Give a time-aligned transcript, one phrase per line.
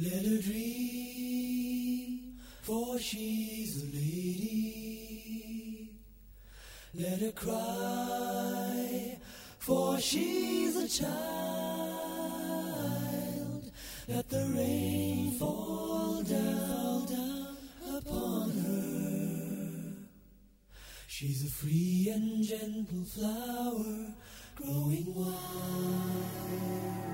[0.00, 5.90] Let her dream, for she's a lady.
[6.94, 9.18] Let her cry,
[9.58, 11.18] for she's a child.
[14.06, 17.56] Let the rain fall down, down
[17.96, 19.94] upon her.
[21.08, 24.14] She's a free and gentle flower
[24.54, 27.07] growing wild.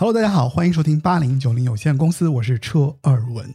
[0.00, 3.54] ，Hello，大家好，欢迎收听八零九零有限公司，我是车尔文。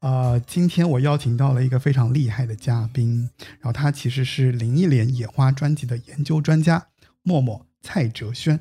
[0.00, 6.88] 呃，今天我邀请到了一个非常厉害的嘉宾，然后他其实是林忆莲《野花》专辑的研究专家
[7.22, 8.58] 默默蔡哲轩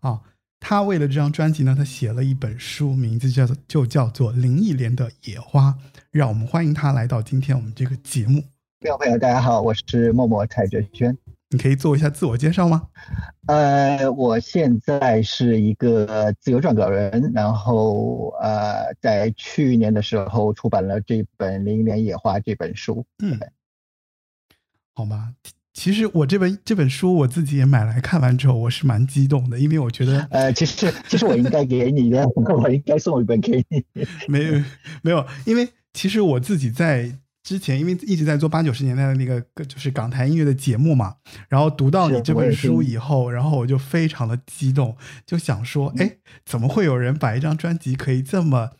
[0.00, 0.22] 啊。
[0.60, 5.72] 他为了这张专辑呢，他写了一本书，名字叫做就叫做《林忆莲的野花》。
[6.10, 8.42] 让我们欢迎他来到今天我们这个节目。
[8.80, 11.14] 各位朋友，大家好，我是默默蔡哲轩。
[11.52, 12.88] 你可以做一下自我介绍吗？
[13.46, 23.04] 呃，我现在是一个自由撰稿人，然后呃，在去年的时候出版了这本《林忆莲野花》这本书。
[23.22, 23.38] 嗯，
[24.94, 25.34] 好吗。
[25.74, 32.26] 其实我这本这本书我自己也买来看完之后，我是蛮激动的，因为我觉得，呃，其实其实我应该给你的，
[32.62, 33.84] 我应该送一本给你。
[34.28, 34.62] 没有
[35.02, 41.16] 没有，因为其实我自己在之前，因为一直在做八九十年代的那个就是港台音乐的节目嘛，
[41.48, 48.70] 然后读到你这本书以后，然后我就非常的激动，就想说，哎，怎么会有人把一张专辑可以这么。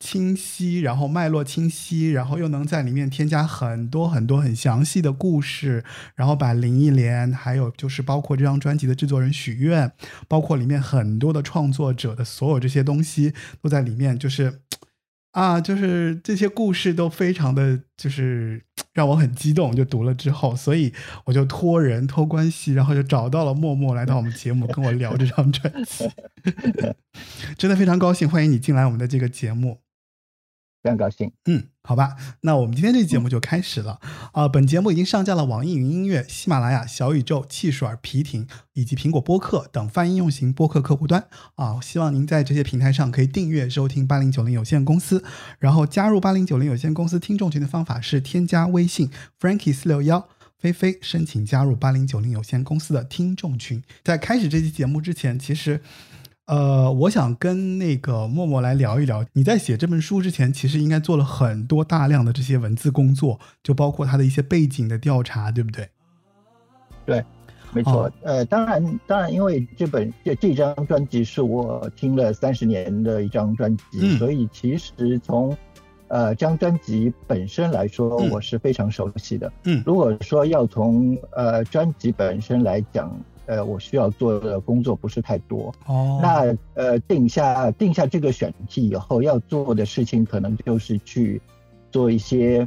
[0.00, 5.82] 清晰，然后脉络清晰，然后又能在里面添加很多很多很详细的故事，
[6.14, 9.90] 然后把林忆莲，还有就是包括这张专辑的制作人许愿，
[10.28, 13.32] 包括里面很多的创作者的所有这些东西
[13.62, 14.60] 都在里面，就是
[15.34, 18.62] 啊，就是这些故事都非常的就是
[18.94, 20.92] 让我很激动，就读了之后，所以
[21.24, 26.08] 我就托人托关系，然后就找到了默默来到我们节目跟我聊这张专辑，
[27.58, 29.83] 真的非常高兴，欢迎你进来我们的这个节目。
[30.84, 33.98] 非常高兴，嗯，好吧，那我们今天这期节目就开始了
[34.32, 34.46] 啊。
[34.46, 41.80] 本节目已经上架了网易云音乐、喜马拉雅、小宇宙、汽水儿、皮艇以及苹果播客等泛应用型播客客户端啊。
[41.80, 45.24] 希望您在这些平台上可以订阅收听八零九零有限公司，
[45.58, 49.08] 然后加入八零九零有限公司听众群的方法是添加微信
[49.40, 50.28] Frankie 四六幺
[50.58, 53.82] 菲菲，申请加入八零九零有限公司的听众群。
[54.02, 55.80] 在开始这期节目之前，其实。
[56.46, 59.24] 呃，我想跟那个默默来聊一聊。
[59.32, 65.88] 你在写这本书之前，其实应该做了很多大量的这些文字工作，就包括他的一些背景的调查，对不对？
[67.06, 67.24] 对，
[67.72, 68.12] 没错。
[68.22, 75.56] 呃，当然，当然，因为这本这这张专辑是我听了三十年的一张专辑，所以其实从
[76.08, 79.50] 呃这张专辑本身来说，我是非常熟悉的。
[79.62, 83.10] 嗯，如果说要从呃专辑本身来讲。
[83.46, 86.18] 呃，我需要做的工作不是太多哦。
[86.22, 91.40] 那呃，定下定下这个选题以后，要做的事情可能就是去
[91.90, 92.66] 做一些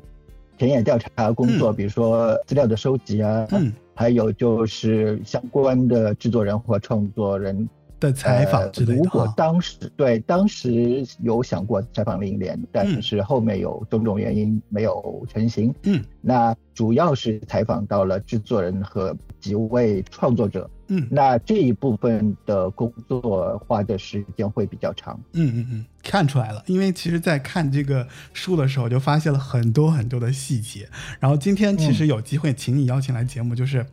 [0.57, 7.67] 田野调查工作，比如说资料的收集啊，嗯，还有就是相关的制作人或创作人
[7.99, 8.95] 的采访之类的。
[8.95, 15.73] 如果当时对当时有想过采访林忆莲，但是后面有种种原因没有成型。
[15.83, 20.69] 嗯，那主要是采访到了制作人和几位创作者。
[20.89, 25.19] 嗯，那这一部分的工作花的时间会比较长。
[25.33, 30.87] 嗯嗯嗯，看出来了，因为其实，在看这个书的时候，就发现了很多很多的细节。
[31.19, 33.85] 然后今天其实有机会请你邀请来节目，就是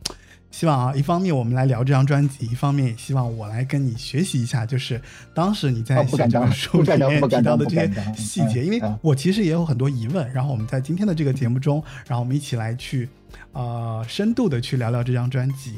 [0.51, 5.01] 希望啊，一方面我们来聊这张专辑，一方面也希望我来跟你学习一下，就是
[5.33, 10.31] 当时你在写这本书里面提到的这些细节，因为我其实也有很多疑问。
[10.33, 13.09] 然后我们在今天的这个节目中，然后我们一起来去
[13.51, 15.73] 呃深度的去聊聊这张专辑。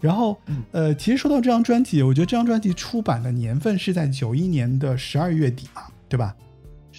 [0.00, 0.36] 然后，
[0.72, 6.34] 呃，其实说到这张专辑，我觉得这张专辑出版的年份是在九一年的十二月底嘛，对吧？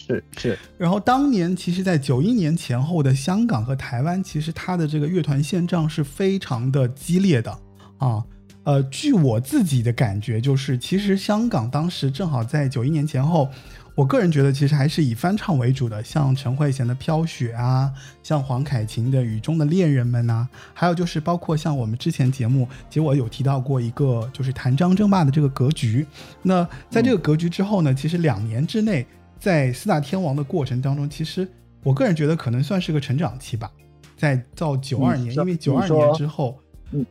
[0.06, 0.60] 是是。
[0.78, 7.58] 然后当年其实，在九一年前后的香港和台湾，其实它的这个乐团现状是非常的激烈的
[7.98, 8.24] 啊。
[8.66, 13.50] 呃，据我自己的感觉，就是其实香港当时正好在九一年前后，
[13.94, 17.92] 我个人觉得其实还是以翻唱为主的，像陈慧娴的《飘雪》啊，
[18.24, 26.08] 像黄凯芹的《雨中的恋人们》呐，还有就是包括像我们之前节目，其实我有提到过一个就是谭张争霸的这个格局。
[26.42, 29.06] 那在这个格局之后呢，其实两年之内，
[29.44, 31.46] 在四大天王的过程当中，其实
[31.84, 33.70] 我个人觉得可能算是个成长期吧。
[34.16, 36.58] 在到九二年，因为九二年之后，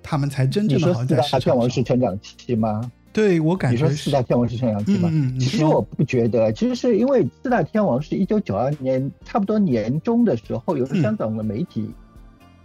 [0.03, 2.91] 他们才真正的好像在四大天王是成长期吗？
[3.13, 5.11] 对我感觉你说四大天王是成长期吗？
[5.13, 11.91] 嗯，其实我不觉得，其实是因为四大天王是一九九二年差不多年中的时候，由香港的媒体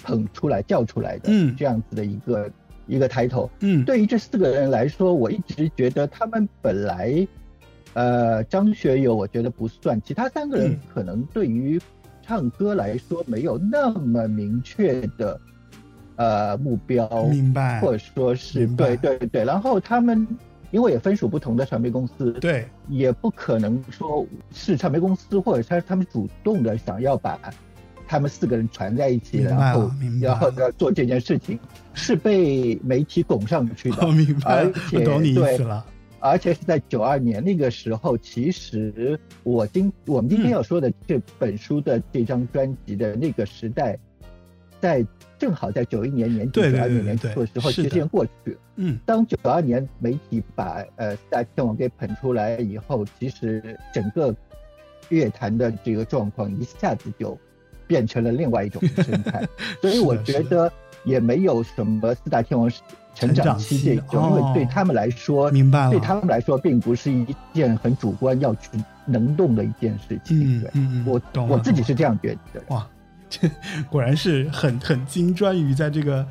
[0.02, 2.50] 捧出来叫出来的，嗯，这样子的一个
[2.86, 3.50] 一个抬头。
[3.60, 7.28] 嗯，对于这四个人来说，我一直觉得他们本来，
[7.98, 11.82] 呃，张学友我觉得不算，其他三个人可能对于
[12.22, 15.40] 唱歌来说没有那么明确的。
[16.16, 17.08] 呃，目标。
[17.24, 20.28] 明白，或者说是对对对，然后他们
[20.70, 27.40] 因为也分属不同的传媒公司，对，也不可能说是传媒公司或者他他们主动的想要把
[28.08, 29.92] 他们四个人传在一起，然后
[30.22, 31.60] 然后要做这件事情，
[31.94, 35.86] 是被媒体拱上去的，明白，而且懂你意思了，
[36.20, 43.98] 而且是在九二年那个时候，其实我今我们今天要说的这本书的这张专辑的那个时代，
[44.80, 45.06] 在。
[45.40, 48.58] 正好在九一年年底、九二年年初的时候，时间过去了。
[48.78, 54.36] 嗯，当九二年媒体把呃四大天王给捧出来以后，其实整个
[55.10, 57.38] 乐坛的这个状况一下子就
[57.86, 59.48] 变成了另外一种生态。
[59.80, 60.74] 所以我觉得
[61.04, 62.68] 也没有什么四大天王
[63.18, 68.70] 成长期这种，因为对他们来说，明白了，对他们来说并不是一件很主观要去
[69.06, 70.62] 能动的一件事情。
[70.62, 70.72] 对，
[71.06, 72.62] 我我自己是这样觉得。
[72.68, 72.86] 哇。
[73.30, 73.50] 这
[73.92, 76.26] 果然是很很精专于在这个，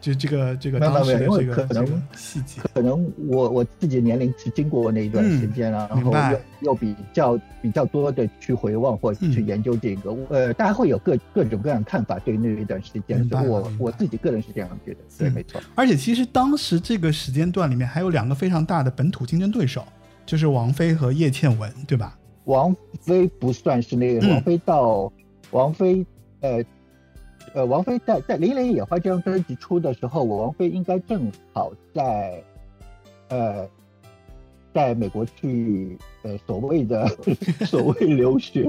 [0.00, 2.60] 就这个这个当时的这个可能细节。
[2.74, 13.28] 可能我我自己年龄是经过那一段时间了，然后又又比较比较多的去回望或去研究这个，呃，大家会有各各种各样的看法对那一段时间。
[13.46, 15.60] 我我自己个人是这样觉得，对，没错。
[15.74, 19.84] 而且其实当时这个时间段里面还有两个非常大的本土竞争对手，
[20.26, 22.18] 就是王菲和叶倩文，对吧？
[22.44, 25.12] 王菲不算是那个，王菲到
[25.50, 26.04] 王菲。
[26.42, 26.64] 呃，
[27.54, 32.42] 呃，王菲在在《零零野花》这张专辑出的时候，我王菲应该正好在，
[33.28, 33.68] 呃，
[34.74, 37.06] 在美国去呃所谓的
[37.64, 38.68] 所谓留学。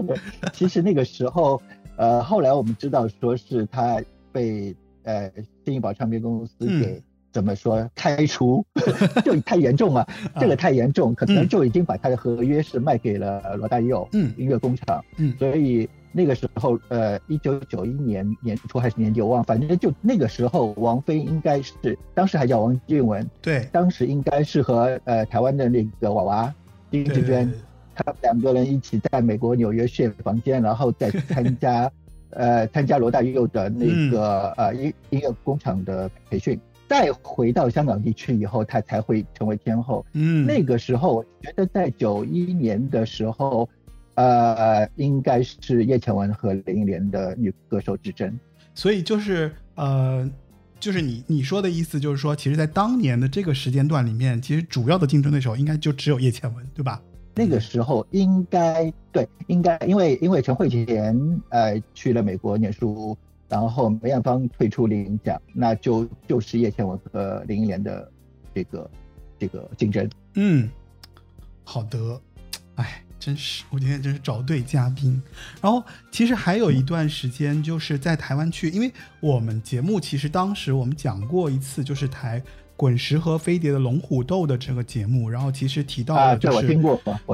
[0.54, 1.60] 其实那个时候，
[1.98, 4.00] 呃，后来我们知道说是她
[4.32, 5.32] 被呃
[5.66, 8.64] 新艺宝唱片公司给怎么说开除，
[9.26, 10.08] 就太严重了，
[10.40, 15.90] 这个太严重，可能就已经把他的合约是卖给了罗大佑音乐工厂，嗯，所以。
[16.16, 26.54] 那个时候，呃，一九九一年年初还是年底，我忘了，反正就那个时候，王菲应该是当时还叫王俊文，对，当时应该是和呃台湾的那个娃娃
[26.92, 27.52] 丁志娟，
[27.96, 31.92] 他们两个人一起在美国纽约 share 房间，然后再参加
[32.30, 40.06] 呃参加罗大佑的那个呃音音乐工厂的培训，再回到香港地区以后，他才会成为天后。
[40.14, 43.68] 嗯，那个时候我觉得在九一年的时候。
[44.16, 48.40] 呃，应该是叶倩文和林忆莲的女歌手之争，
[48.76, 50.30] 所以就是呃，
[50.80, 57.02] 就是你你说的意思，就是说，其实，在当年的这个时间段里面，其实主要的竞争对手应该就只有叶倩文，对吧？
[57.34, 63.18] 那个时候应该对，应该因为因为陈慧娴呃去了美国念书，
[63.50, 68.12] 然后梅艳芳退出领奖，那就就是叶倩文和林忆莲的
[68.54, 68.92] 这个
[69.40, 70.08] 这个竞争。
[70.36, 70.70] 嗯，
[71.64, 72.22] 好的，
[72.76, 73.04] 哎。
[73.24, 75.22] 真是，我今天真是找对嘉宾。
[75.62, 82.44] 然后，其实还有一段时间，就是在台湾去，因为我们节目其实当时我们讲过一次，就是台
[82.76, 85.30] 滚石和飞碟的龙虎斗的这个节目。
[85.30, 86.78] 然后，其实提到了，就是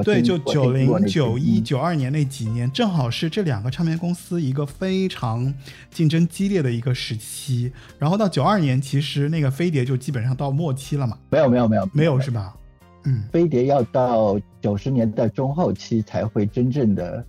[0.04, 5.52] 对，就九零、九一、九二年那几年，正好是这两个唱片公司一个非常
[5.90, 7.72] 竞争激烈的一个时期。
[7.98, 11.18] 然后到九二年，其实那个飞碟就基本上到末期了嘛？
[11.30, 12.54] 没有，没有，没有，没有，是吧？
[13.04, 17.24] 嗯，飞碟要到九十年代中后期才会真正的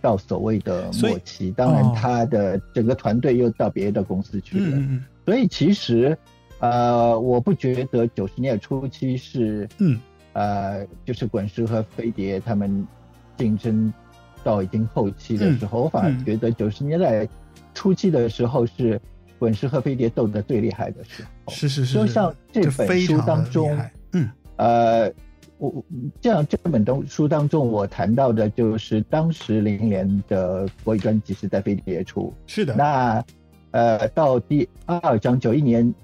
[0.00, 4.76] 到所谓的末期，当然他的整个团队又到别的公司去了。
[4.76, 6.16] 嗯所以其实，
[6.60, 9.98] 呃，我不觉得九十年代初期是，嗯，
[10.34, 12.86] 呃，就是滚石和飞碟他们
[13.36, 13.92] 竞争
[14.44, 17.26] 到已经后期的时候，我反而觉得九十年代
[17.74, 19.00] 初期的时候是
[19.36, 21.52] 滚石和飞碟斗得最厉害的时候。
[21.52, 23.76] 是是是，就像这本书当中，
[24.12, 24.30] 嗯。
[24.56, 25.12] 呃，
[25.58, 25.84] 我
[26.20, 32.74] 这样这本东书当中，我谈到的就是当时零零年的国语专辑是在飞碟出，是的。
[32.74, 33.24] 那
[33.70, 35.94] 呃，到第二章九一年，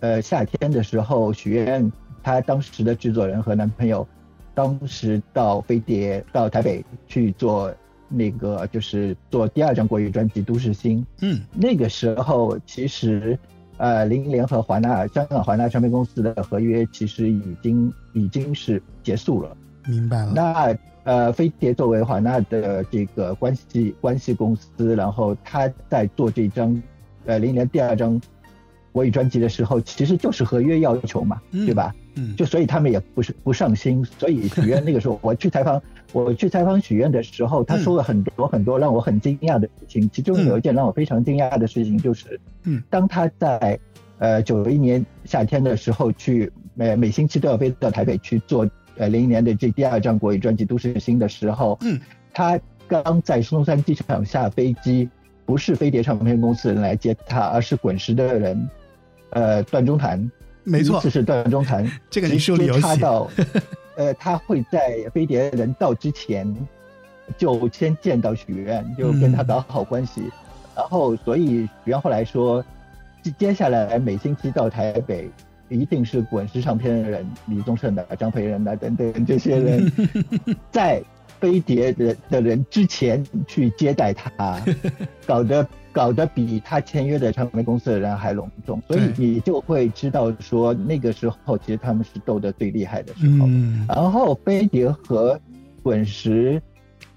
[0.00, 1.90] 呃夏天的时候，许愿
[2.22, 4.06] 她当时的制作人和男朋友
[4.54, 7.74] 当时到飞碟到台北去做
[8.08, 11.00] 那个就是做第二张国语专辑《都市心》。
[11.22, 13.36] 嗯，那个时候其实
[13.78, 19.56] 呃林忆莲和华纳香港华纳唱片公司的合约其实已经已经是结束了。
[19.86, 20.32] 明白了。
[20.34, 26.82] 那呃飞碟作为华纳的这个关系关系公司，然后他在做这张
[27.24, 28.20] 呃林忆莲第二张。
[28.92, 31.94] 国语专辑的时候，其实就是合约要求嘛，对吧？
[32.14, 34.02] 嗯，就所以他们也不是不上心。
[34.18, 35.82] 所以许愿那个时候，我去采访，
[36.12, 40.08] 我去采访许愿的时候，他说了很多很多让我很惊讶的事情。
[40.10, 43.78] 其中有一件让我非常惊讶的事情，就是，嗯，当他在
[44.18, 52.00] 呃九一年夏天的时候去每每星期都要飞到台北去做呃零一年的这第二张国语专辑《都市新》的时候，嗯，
[52.32, 52.58] 他
[52.88, 55.08] 刚在松山机场下飞机，
[55.44, 58.68] 不是飞碟唱片公司的人来接他，而是滚石的人。
[59.30, 60.30] 呃，段中谈，
[60.68, 62.96] 没错，这是段中谈，这个你说里有写。
[62.96, 63.30] 到，
[63.96, 66.52] 呃，他会在飞碟人到之前
[67.38, 70.22] 就先见到许愿，就跟他搞好关系，
[70.74, 72.64] 然后所以许愿后来说，
[73.22, 75.30] 接接下来每星期到台北，
[75.68, 79.92] 一定是滚石唱片的人，李宗盛的、张培仁的等等这些人，
[80.72, 81.00] 在
[81.38, 84.60] 飞碟的的人之前去接待他，
[85.24, 85.64] 搞得。
[85.96, 93.46] 搞得比他签约的唱片公司的人还隆重，所以你就会知道说那个时候其实他们是斗得最厉害的时候。
[93.46, 93.86] 嗯。
[93.88, 95.40] 然后飞碟和
[95.82, 96.60] 滚石，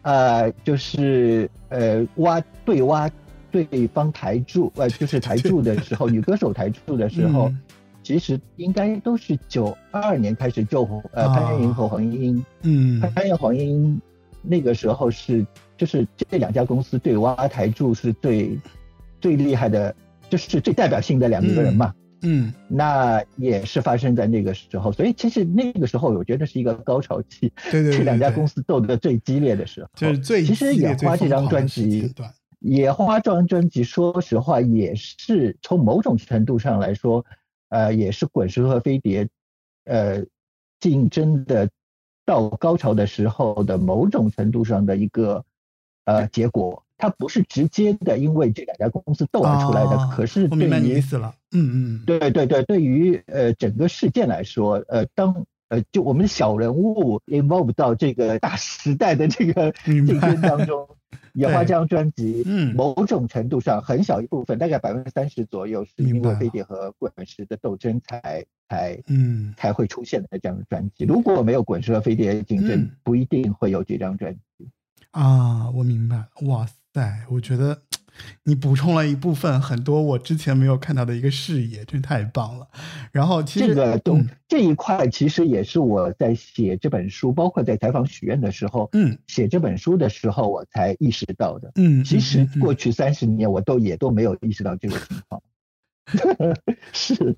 [0.03, 3.11] 呃，就是呃挖对挖
[3.51, 7.51] 对方台柱，呃， 就是台柱的时候，女歌手台柱的时候，
[8.01, 14.01] 其实应该都是九二年开始就呃潘粤云和黄莺莺，嗯，潘粤黄莺莺
[14.41, 15.45] 那个时候是。
[15.79, 18.59] 就是这两家公司对挖台柱是最
[19.21, 19.95] 最厉害的，
[20.29, 21.95] 就是最代表性的两个人嘛。
[22.21, 29.89] 嗯，那也是发生在那个时候，所以其实那个时候我觉得是一个高潮期，对对，这两家公司斗得最激烈的时候。
[29.95, 32.13] 就是最其实野花这张专辑，
[32.59, 37.25] 野花这张专辑，说实话也是从某种程度上来说，
[37.69, 39.29] 呃，也是滚石和飞碟，
[39.85, 40.25] 呃，
[40.81, 41.69] 竞争的
[42.25, 45.45] 到高潮的时候的某种程度上的一个。
[46.05, 50.09] 呃，结果它不是直接的，因为这两家公司斗而出来的。
[50.15, 60.89] 可是对于意思了，嗯嗯，对对对，对于呃整个事件来说，呃，当呃就我们小人物 involve 到这个大时代的这个竞争当中，
[61.33, 71.05] 野花这张专辑，嗯，某种程度上很小一部分，大概百分之三十左右，是因为飞碟和滚石的斗争才才嗯才会出现的这样的专辑。
[71.05, 74.67] 如果没有滚石和飞碟竞争，不一定会有这张专辑。
[75.11, 76.27] 啊，我明白。
[76.47, 77.81] 哇塞，我觉得
[78.43, 82.67] 你补充了一部分很多我之前没有看到的一个视野，真太棒了。
[83.11, 91.71] 然后，其实这个东这一块其实也是我在写这本书，包括在采访许愿的时候，嗯，写这本书的时候我才意识到的。
[91.75, 95.41] 嗯，其实过去三十年我都也都没有意识到这个情况。
[96.93, 97.35] 是，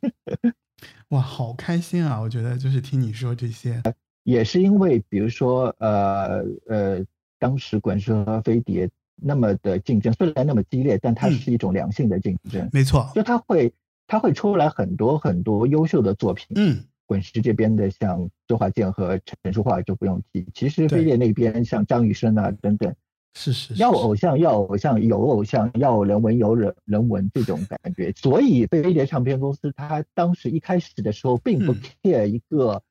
[1.10, 2.20] 哇，好开心啊！
[2.20, 3.82] 我觉得就是听你说这些，
[4.24, 7.06] 也是因为比如说呃呃。
[7.42, 12.70] 当时滚石和飞碟那么的竞争，虽然那么激烈，但它是一种良性的竞争。
[12.72, 13.74] 没错，就它会，
[14.06, 16.46] 它会出来很多很多优秀的作品。
[16.56, 20.46] 嗯，滚石这边的像周华健和陈淑桦就不用提。
[20.54, 22.94] 其实飞碟那边像张雨生啊等等，
[23.34, 28.12] 是是要偶像要偶像有偶像要人文有人人文这种感觉。
[28.12, 32.84] 所以飞碟唱片公司它当时一开始的时候并不 care 一个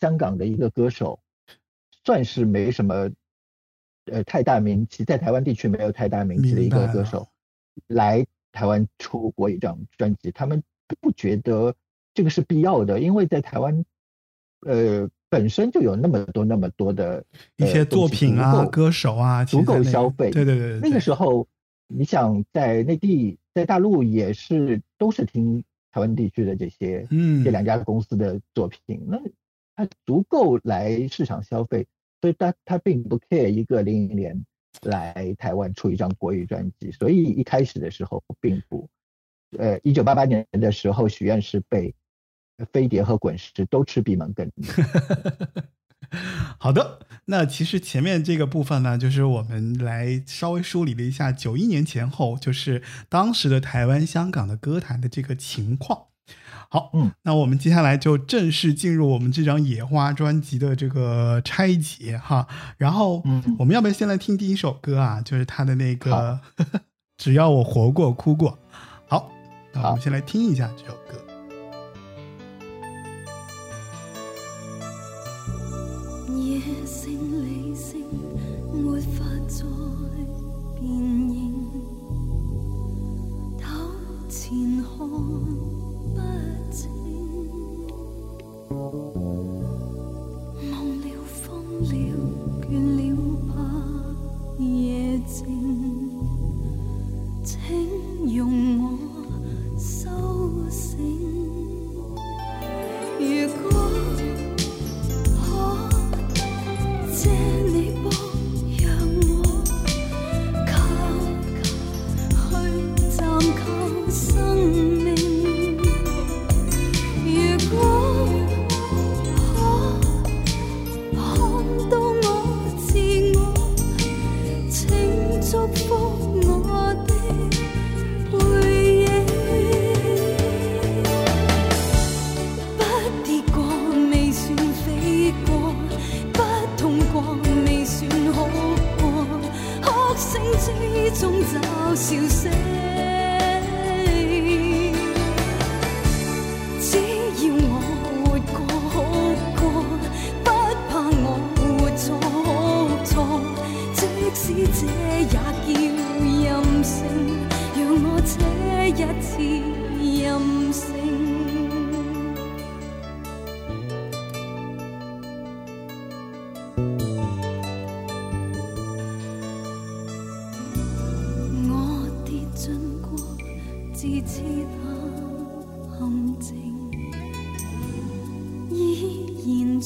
[0.00, 1.20] 香港的一个歌手，
[2.04, 3.10] 算是没什么。
[4.10, 7.28] 呃，太大名气，在台湾地区没有太大名气的一个歌手，
[7.88, 10.62] 来台湾出国一张专辑，他们
[11.00, 11.74] 不觉得
[12.14, 13.84] 这个是必要的，因为在台湾，
[14.66, 17.24] 呃，本身就有那么多那么多的
[17.56, 20.30] 一些作品啊，歌手啊，足够消费。
[20.30, 21.48] 对对对，那个时候，
[21.88, 29.20] 你想在内地，在大陆也是都是听台湾地区的这些，嗯，这两家公司的作品，那
[29.74, 31.86] 它足够来市场消费。
[32.20, 34.44] 所以他他并不 care 一个林忆莲
[34.82, 38.88] 来台湾出一张国语专辑，所以一开始的时候并不，
[39.58, 41.94] 呃，一九八八年的时候，许愿是被
[42.72, 44.50] 飞碟和滚石都吃闭门羹。
[46.58, 56.06] 好的，那其实前面这个部分呢，就是我们来稍微梳理了一下九一年前后，就是当时的台湾、香港的歌坛的这个情况。
[56.68, 62.46] 好，嗯，那我们接下来就正式进入我们这张《野花》专辑的这个拆解哈。
[62.76, 65.20] 然后，嗯，我们要不要先来听第一首歌啊？
[65.22, 66.38] 就是他的那个
[67.16, 68.50] 《只要我活过哭过》。
[69.08, 69.30] 好，
[69.72, 71.25] 那我们先来听一下这首歌。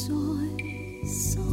[0.08, 0.14] 在
[1.04, 1.49] 心。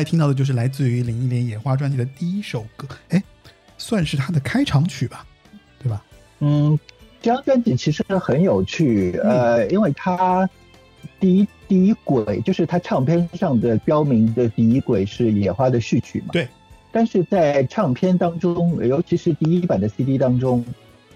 [0.00, 3.22] 才听到的就是来自于林忆莲《野花》专辑的第一首歌，哎，
[3.76, 5.26] 算是他的开场曲吧，
[5.78, 6.02] 对吧？
[6.38, 6.78] 嗯，
[7.20, 10.48] 这张专辑其实很有趣，呃，因为它
[11.18, 16.48] 第一第一轨就是它唱片上的标明的第一轨是《野花》的序曲嘛，对。
[16.90, 20.64] 但是在唱片当中，尤其是第一版的 CD 当中，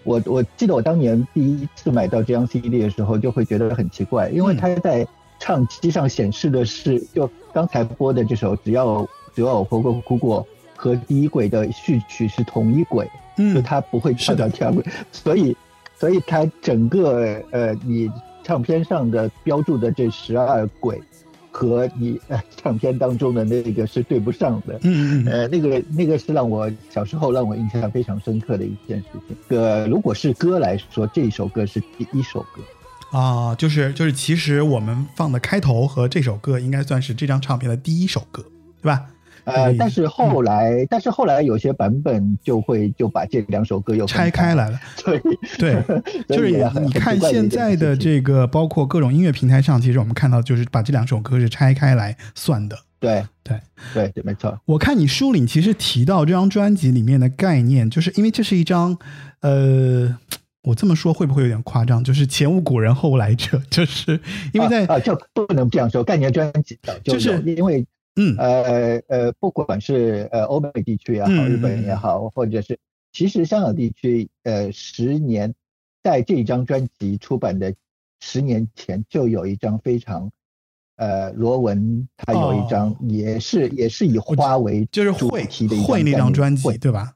[0.03, 5.07] 我我记得我当年第一次买到这张 CD 的时候，就会觉得很奇怪，因为它在。
[5.39, 10.43] 唱机上显示的是，就刚才播的这首《只要只要我活过哭过》
[10.77, 15.57] 和第一轨的序曲是同一轨，嗯就它不会跳到第二轨，所以
[15.97, 18.11] 所以它整个呃你
[18.43, 21.01] 唱片上的标注的这十二轨
[21.51, 29.37] 和你呃唱片当中的那个是对不上的，嗯嗯，呃那个那个是让我小时候让我印象非常深刻的一件事情。
[29.59, 32.63] 呃，如果是歌来说，这首歌是第一首歌。
[33.15, 38.45] 啊，就是就是，其实我们放的开头和这首歌应该算是这张唱片的第一首歌，
[38.83, 39.07] 对吧？
[39.45, 44.81] 呃，但是后来，但是后来有些版本就会就把这两首歌又拆开来了。
[45.05, 45.21] 对
[45.57, 52.77] 对， 就是你你看现在的这个，包括各种音乐平台上，其实我们看到就是把这两首歌是拆开来算的。
[52.99, 53.61] 对对
[53.93, 54.59] 对对，没错。
[54.65, 58.99] 我看你书里其实提到这张专辑里面的概念，就是因为这是一张，
[59.43, 60.19] 呃。
[60.65, 62.03] 我这么说会不会有点夸张？
[62.03, 64.19] 就是前无古人后无来者，就是
[64.53, 66.03] 因为在啊，就不能这样说。
[66.03, 72.79] 概念专辑就是因为嗯呃呃，不管是呃欧美地区也好，日本也好，或者是
[73.13, 75.55] 其实香港地区，呃，十年
[76.03, 77.75] 在这张专辑出版的
[78.21, 80.31] 十年前就有一张非常
[80.97, 87.13] 呃罗文，他有一张也是也是以花为就是主题的会那张专辑，对吧？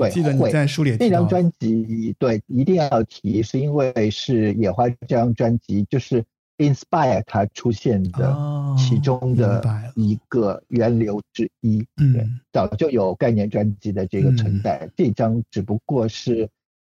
[0.00, 6.24] 对，记得你在书里那张专辑，对，一定要提，是因为是野花这张专辑，就是
[6.58, 8.36] inspire 它出现的
[8.78, 9.62] 其中的
[9.94, 11.84] 一个源流之一。
[11.96, 16.48] 嗯，早就有概念专辑的这个存在，这张只不过是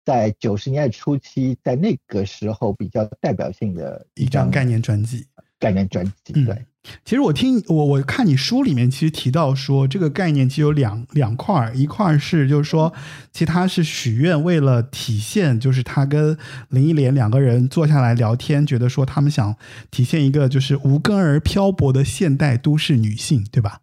[0.05, 5.27] 在九十年代初期，在那个时候比较代表性的一张概念专辑。
[5.65, 6.67] 概念专辑，对。
[7.03, 12.93] 其实我听我我看你书里面其实提到说，这个概念其实有两两块儿，一块儿是就是说，
[13.33, 16.37] 其实他是许愿为了体现，就是他跟
[16.69, 19.57] 林忆莲两个人坐下来聊天，觉得说他们想
[19.91, 23.79] 体现一个就是无根而漂泊的现代都市女性，对吧？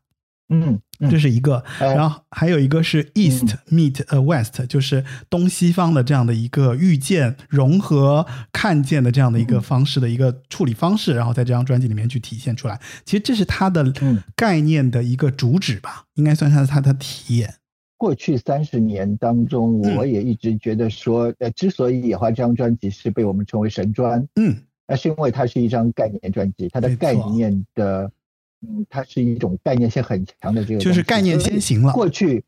[0.52, 0.80] 嗯。
[1.10, 12.80] 这是一个，然后还有一个是 East meet a West，就是东西方的这样的一个遇见、融合、看见的这样的一个方式的一个处理方式，然后在这张专辑里面去体现出来。
[13.04, 13.92] 其实这是它的
[14.36, 17.56] 概念的一个主旨吧，应该算是它的体验。
[17.98, 24.56] 过去三十年当中，我也一直觉得说，呃，之所以《野花》这张专辑是被我们称为神专，嗯，
[24.88, 28.12] 那是因为它是一张概念专辑，它的概念的。
[28.62, 31.92] 嗯，它是一种概念性很强的这个，就是概念先行了。
[31.94, 32.44] 过去，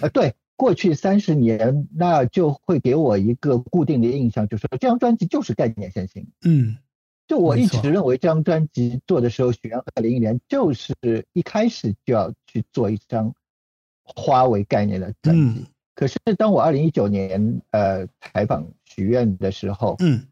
[0.00, 6.26] 呃，对，过去三十年，那就会给我一个固定的印象，就是这张专辑就是概念先行。
[6.44, 6.76] 嗯，
[7.26, 10.94] 就我一直认为这张专辑做的时候，许愿和林忆莲就是
[11.32, 13.34] 一开始就要去做一张
[14.04, 15.66] 花为概念的专辑。
[15.94, 20.24] 可是当我二零一九年呃采访许愿的时候，嗯。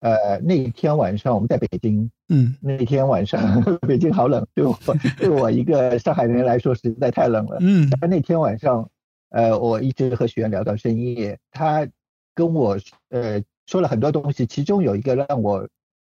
[0.00, 4.78] 呃，那一天晚上我们在北京，嗯，那天晚上 北京好冷，对我
[5.18, 7.88] 对我一个上海人来说实在太冷了，嗯。
[8.00, 8.88] 但那天晚上，
[9.30, 11.88] 呃，我一直和许愿聊到深夜，他
[12.34, 12.78] 跟我
[13.08, 15.66] 呃说了很多东西，其中有一个让我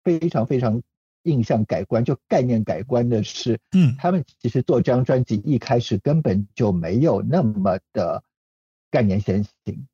[0.04, 0.80] 非常非常
[1.24, 8.22] 印象改观，就概念改观的是，嗯，他们其实做这张专辑一开始根本就没有那么的
[8.90, 9.86] 概念先行。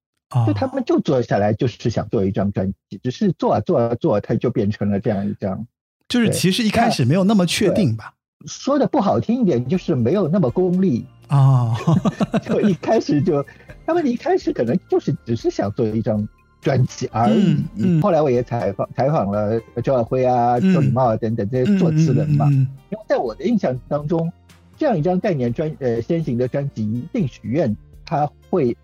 [0.46, 5.66] 就他们就坐下来，就是想做一张专辑，只是做啊做啊做，它就变成了这样一张。
[6.06, 8.12] 就是其实一开始没有那么确定吧。
[8.46, 11.74] 说的不好听一点，就是没有那么功利啊。
[12.44, 13.42] 就一开始就，
[13.86, 16.28] 他们一开始可能就是只是想做一张
[16.60, 18.00] 专辑而已。
[18.02, 22.46] 后来我也采访采访了周耀辉啊、周礼茂啊等等这些作词人嘛。
[22.50, 24.30] 因为在我的印象当中，
[24.76, 28.76] 这样一张概念专呃先行的专辑，一定许愿他会。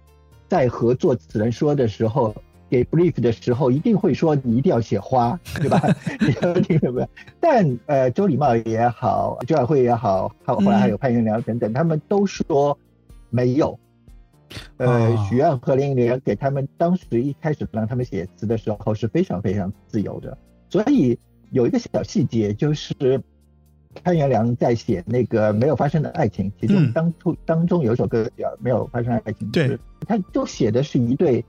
[0.54, 2.32] 在和作词人说的时候，
[2.70, 5.82] 给 brief 的时候，一定会说你一定要写花，对吧？
[6.22, 7.08] 你听明白？
[7.40, 12.78] 但呃，周礼茂也好，周晓慧也好，后后来还有潘云良等等，他们都说
[13.30, 13.76] 没有。
[14.76, 20.38] 呃，许愿和林忆莲给他们当时一开始让他们写词的时候是非常非常自由的，
[20.70, 21.18] 所以
[21.50, 23.20] 有一个小细节就是。
[24.02, 31.44] 潘元良在写那个没有发生的爱情，其中当初当中有一首歌叫《没有发生爱情》，对，他就写的是一对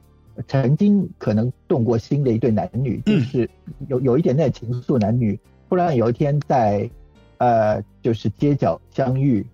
[0.47, 3.49] 曾经可能动过心的一对男女，就是
[3.87, 6.89] 有有一点点情愫男女，突然有一天在
[7.37, 9.45] 呃就是街角相遇，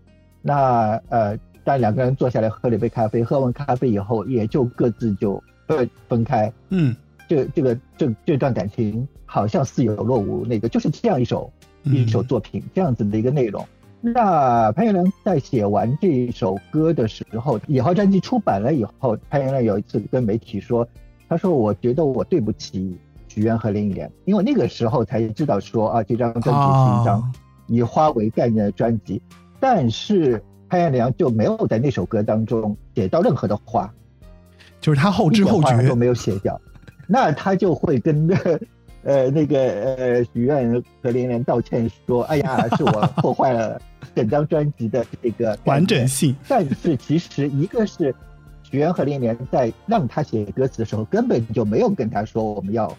[0.42, 6.96] 那呃但两个人坐下来喝了一杯咖啡，喝完咖啡以后也就各自就分分开，嗯，
[7.28, 11.52] 这这个这这段感情好像似有若无，那个就是这样一首。
[11.84, 13.66] 一首作品这样子的一个内容。
[14.04, 20.88] 那潘元良在写完这首歌的时候，《野花》专辑出版了以后，潘元良有一次跟媒体说
[21.30, 27.34] ：“他说我觉得我对不起许愿和林忆莲，因为那个时候才知道说啊，这张专辑是一张
[27.68, 29.22] 以花为概念的专辑。
[29.60, 33.88] 但是潘元良就没有在那首歌当中写到任何的花，
[34.80, 36.60] 就是他后知后觉都没有写掉，
[37.08, 38.28] 那他就会跟。
[39.04, 43.82] 呃，那个呃，许愿和连连道歉说：“哎呀，是我 破坏了
[44.14, 48.14] 整张专辑的这个完整性。”但是其实，一个是
[48.62, 52.96] 许愿和连连在让他写歌词的时候，根本就没有跟他说我们要，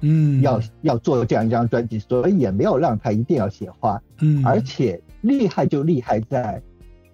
[0.00, 3.98] 嗯，要要做这样一张专辑，所以也没有让他一定要写花。
[4.20, 6.60] 嗯，而且厉害就厉害在，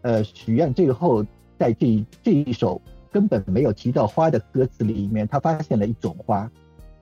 [0.00, 1.24] 呃，许愿最后
[1.57, 6.50] 在这这一首根本没有提到花的歌词里面，他发现了一种花，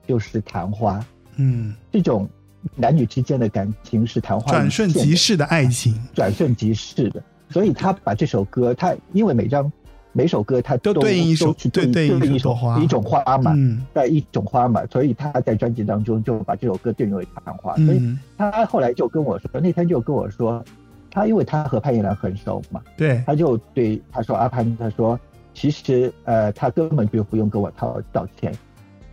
[0.05, 1.03] 就是昙花。
[1.41, 2.29] 嗯，这种
[2.75, 7.23] 男女之间的感情是昙花转瞬即逝的爱情，转瞬即逝的。
[7.49, 9.69] 所以他把这首歌，他因为每张
[10.13, 13.53] 每首歌他都对应一首对对应一种花一种花嘛，
[13.93, 17.75] 在一种花嘛，所以他在专辑当中就把这首歌定义为昙花。
[17.75, 20.63] 所以他后来就跟我说，那天就跟我说，
[21.09, 25.19] 他因为他和潘叶良很熟嘛，对，他就对他说阿潘，他说
[25.53, 28.53] 其实呃他根本就不用跟我道道歉。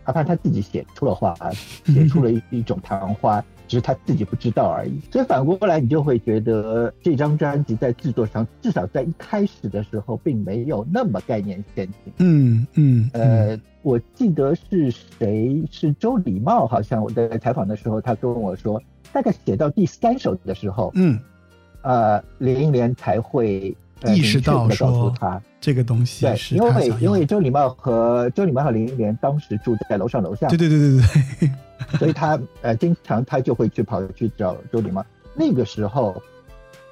[0.08, 1.34] 阿潘他自己写出了话，
[1.84, 4.98] 写出了一 一种昙花，只是他自己不知道而已。
[5.12, 12.12] 所以反过来，你就会觉得这张专辑在制作上，至少在一开始的时候，并没有那么概念先行。
[12.20, 21.20] 嗯嗯，呃，我记得是谁是周礼茂，好像我在采访的时候，他跟我说，大概写到第三首的时候，嗯，
[21.82, 25.38] 呃，林忆莲才会意识到说他。
[25.60, 31.00] 这个东西对，因为因为周礼茂和周礼茂和林忆莲当时住在楼上楼下，对对对对
[31.40, 31.50] 对，
[31.98, 35.04] 所以他呃经常他就会去跑去找周礼茂。
[35.34, 36.22] 那个时候，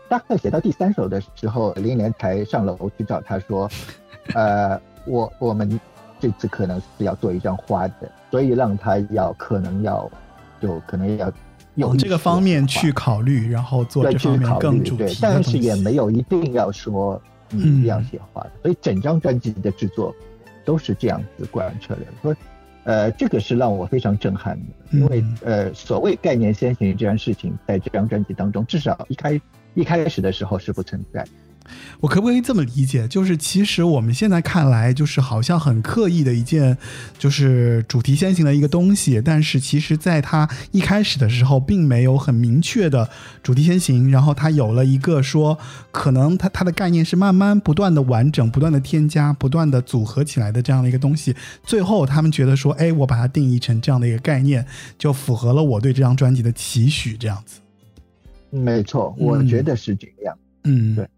[0.08, 3.70] 大概写到第三首的时候，林忆莲才上楼去找他说，
[4.34, 5.80] 呃，我我们
[6.18, 10.10] 这次可能是要做一张花的，所以让他要可能要
[10.60, 11.32] 就可能要
[11.76, 17.22] 有这个方面去考虑，然后做这方面更主题但是也没有一定要说。
[17.50, 20.14] 嗯，这样写话的，所以整张专辑的制作
[20.64, 22.02] 都是这样子贯彻的。
[22.22, 22.36] 所以，
[22.84, 29.40] 呃，这个是让我非常震撼的，因为呃，所谓概念先行这件事情，在这张专辑当中，至少一开
[29.74, 31.24] 一开始的时候是不存在。
[32.00, 33.06] 我可不可以这么理解？
[33.08, 36.76] 就是其实我们现在看来，就是好像很刻意的一件，
[37.18, 39.20] 就是主题先行的一个东西。
[39.24, 43.08] 但是其实，在它一开始的时候，并没有很明确的
[43.42, 44.10] 主题先行。
[44.10, 45.58] 然后它有了一个说，
[45.90, 51.34] 可能它它的概念是慢慢不断的完整、不断的添加、不断的组合起来的这样的一个东西。
[51.64, 54.64] 最后他们觉得说，哎，我把它定义成这样的一个概念，
[54.98, 57.16] 就符合了我对这张专辑的期许。
[57.16, 57.60] 这样子，
[58.50, 60.36] 没错，我觉得是这样。
[60.64, 61.08] 嗯，对。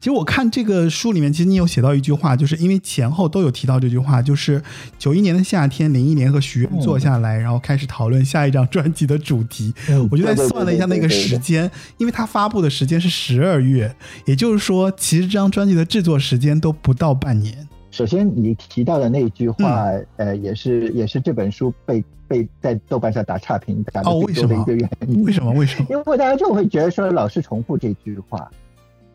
[0.00, 4.62] 其实我看这个书里面，其实你有写到一句话，就是因为前后都有提到这句话，就是
[4.98, 9.72] 九一年的夏天，林忆莲和许愿坐下来，然后开始讨论下一张专辑的主题。
[10.10, 13.94] 我就在算了一下那个时间，因为它发布的时间是十二月，
[14.26, 17.68] 也就是说，其实这张专辑的制作时间都不到半年。
[17.90, 25.22] 首先，你提到的那句话，呃，也是也是这本书被被在豆瓣上打差评打的最多的一个原因。
[25.24, 25.52] 为什么？
[25.52, 25.86] 为什么？
[25.88, 28.50] 因为大家就会觉得说老是重复这句话。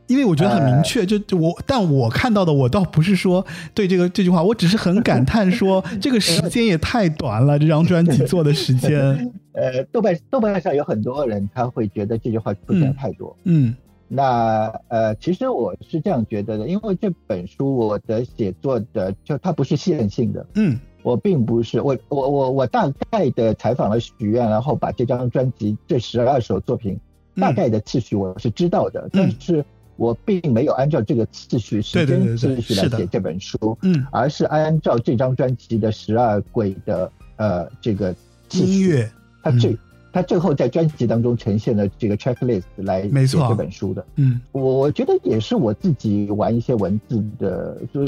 [0.09, 3.45] 因为我觉得很明确，就就我，但我看到的，我倒不是说
[3.75, 9.31] 对这个这句话，我只是很感叹说， 这个时间也太短了，这张专辑做的时间。
[9.53, 13.35] 呃，豆瓣豆瓣上有很多人他会觉得这句话出现太多。
[13.43, 13.75] 嗯，
[14.07, 20.43] 那呃，其实我是这样觉得的，因为这本书我的写作的就它不是线性的。
[20.55, 26.97] 嗯，我并不是我我我我大概的采访了许愿，然后把这张专辑这十二首作品
[27.35, 29.63] 大概的次序我是知道的，但是。
[29.99, 38.15] 我并没有按照这个次序、时间次序来写这本书，嗯，而是按照这张专辑的十二轨的呃这个
[38.53, 39.11] 音乐，
[39.43, 39.77] 它最
[40.13, 48.05] 它最后在专辑当中呈现的这个 checklist 来写这本书的，嗯，我觉得也是我自己玩一些文字的，就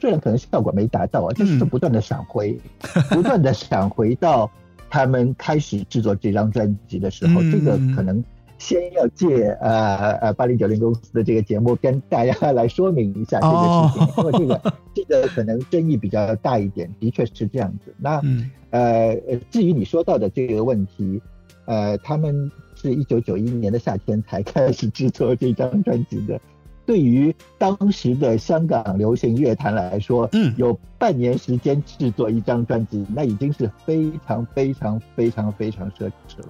[0.00, 2.58] 虽然可能效果没达到啊，就是不断的闪回，
[3.12, 4.50] 不断的闪回到
[4.88, 8.24] 他们开始制作这张专辑的时候，这个可能。
[8.62, 17.92] 先要借呃呃八零九零公司的这个节目跟大家来说明一下这个事情，因为这个 这个可能争议比较大一点，的确是这样子。
[17.98, 18.22] 那
[18.70, 21.20] 呃呃，至于你说到的这个问题，
[21.64, 26.40] 呃，他们是一九九一年的夏天才开始制作这张专辑的，
[26.86, 36.48] 对于当时的香港流行乐坛来说，嗯，有半年时间制作一张专辑，那已经是非常非常非常非常奢侈了。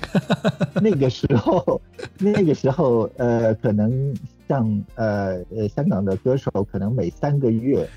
[0.80, 1.80] 那个时候，
[2.18, 4.14] 那个时候，呃，可能
[4.48, 7.88] 像呃呃香港的歌手，可能每三个月，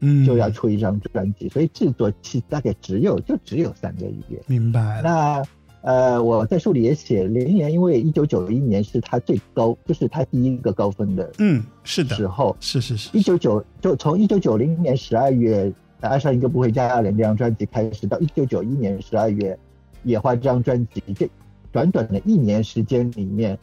[0.00, 4.42] 嗯，就要出一张专辑，所以制作期大概只有就只有三个月。
[4.46, 5.00] 明白。
[5.02, 5.42] 那
[5.80, 13.16] 呃，我在书里也写，零年因为一九九一年是他最高，就是他第一个高峰的，嗯，是的时候，是是是。
[13.16, 19.58] 一九九就从一九九零年十二月爱上一个不回家的人这张专辑开始，到一九九一年十二月。
[20.02, 21.28] 野花这张专辑，这
[21.70, 23.58] 短短的一年时间里面，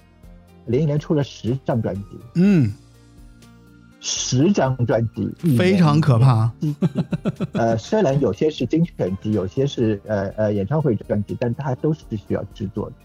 [0.65, 2.01] 林忆莲出了十张专辑。
[2.35, 2.71] 嗯，
[3.99, 6.51] 十张专辑，非常可怕。
[7.53, 12.95] 呃，虽然有些是精选集，有些是呃呃演唱会专辑，但它都是需要制作的。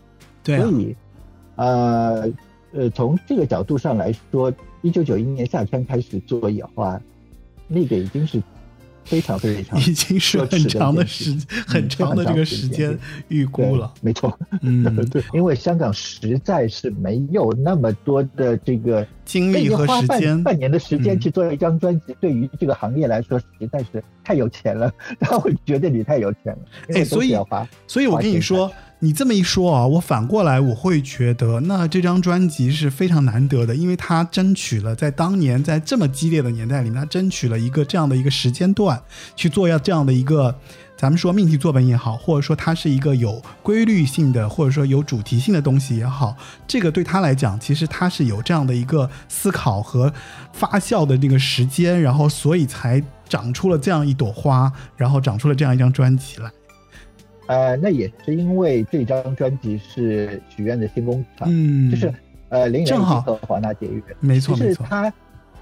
[0.43, 0.97] 对，所以
[1.57, 2.29] 呃
[2.73, 7.01] 呃，从这个角度上来说，一九九一年夏天开始做野花，
[7.69, 8.43] 那个已经是。
[9.05, 11.37] 非常非常，已经是很长的时
[11.67, 12.97] 很长的这个时间
[13.29, 26.59] 预估了，没错， 嗯， 对，因为香港实在是没有那么多的这个精力和时间，半年的时间去做一张专辑，对于这个行业来说实在是太有钱了， 他会觉得你太有钱了，
[26.95, 27.37] 哎，所以，
[27.87, 28.71] 所以我跟你说，
[29.03, 39.01] 你这么一说啊，我反过来我会觉得，那这张专辑是非常难得的，因为他争取了在当年在这么激烈的年代里面，他争取了一个这样的一个时间段
[39.35, 40.55] 去做要这样的一个。
[40.99, 46.37] 咱们说命题作文也好，或者说它是一个有规律性的，或者说有主题性的东西也好，
[46.67, 50.13] 这个对他来讲，其实他是有这样的一个思考和
[50.53, 56.51] 发酵的那个时间，然后所以才长出了这样一朵花，然后长出了这样一张专辑来。
[57.51, 62.15] 呃，那也是因为这张专辑是许愿的新工厂，嗯，就是
[62.49, 64.87] 呃，林正好和华纳解约，没错没错。
[64.89, 65.13] 他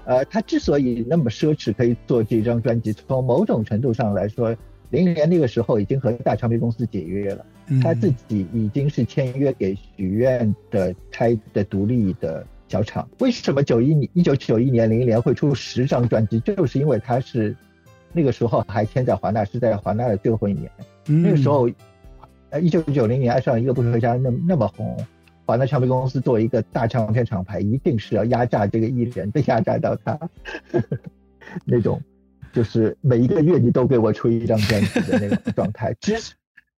[0.05, 4.55] 呃，他之所以那么奢侈，可以做这张专辑，从某种程度上来说。
[4.91, 7.45] 零年那个时候已经和大唱片公司解约了，
[7.79, 13.07] 他自己已经是签约给许愿的开的独立的小厂。
[13.19, 16.39] 为什么九一年一九九一年零年会出十张专辑？
[16.39, 17.55] 就是因为他是
[18.11, 20.71] 那个时候还签在华纳，是在华纳的最后一年。
[21.09, 21.69] 那个时候，
[22.49, 24.97] 呃，一九九零年爱上一个不回家那那么红，
[25.45, 30.17] 华纳唱片公司作为一个大唱片厂牌，一定是要压榨这个艺人，被压榨到他
[31.65, 32.01] 那种。
[32.51, 35.93] 就是每一个月你都给我出一张专辑的那种状态。
[36.01, 36.15] 之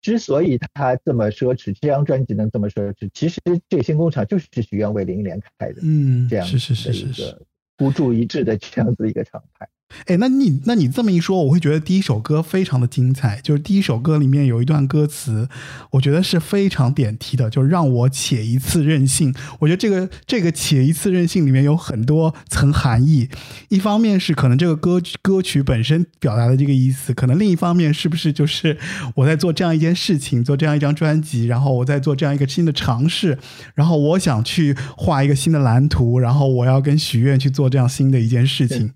[0.01, 3.39] 之所以他这么奢侈，这张专辑能这么奢侈，其实
[3.69, 7.41] 这新工厂就是许愿为林忆莲开的，嗯，这样是是是是是，
[7.77, 9.65] 孤注一掷的这样子一个厂牌。
[10.05, 13.39] 哎，那你那你这么一说，我会觉得第一首歌非常的精彩。
[13.43, 15.47] 就是第一首歌里面有一段歌词，
[15.91, 19.33] 我觉得是非常点题的，就是让我且一次任性。
[19.59, 23.29] 我觉得这个这个且一次任性里面有很多层含义。
[23.69, 28.77] 一方面是可能这个歌歌曲本身表达的这个意思，可能另一方面是不是就是
[29.15, 33.37] 我在做这样一件事情，做这样一张专辑，然后我在做这样一个新的尝试，
[33.75, 38.91] 然后我想去画一个新的蓝图，然后我要跟许愿去做这样新的一件事情。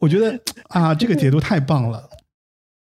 [0.00, 0.37] 我觉得。
[0.68, 2.08] 啊，这个解读太棒了！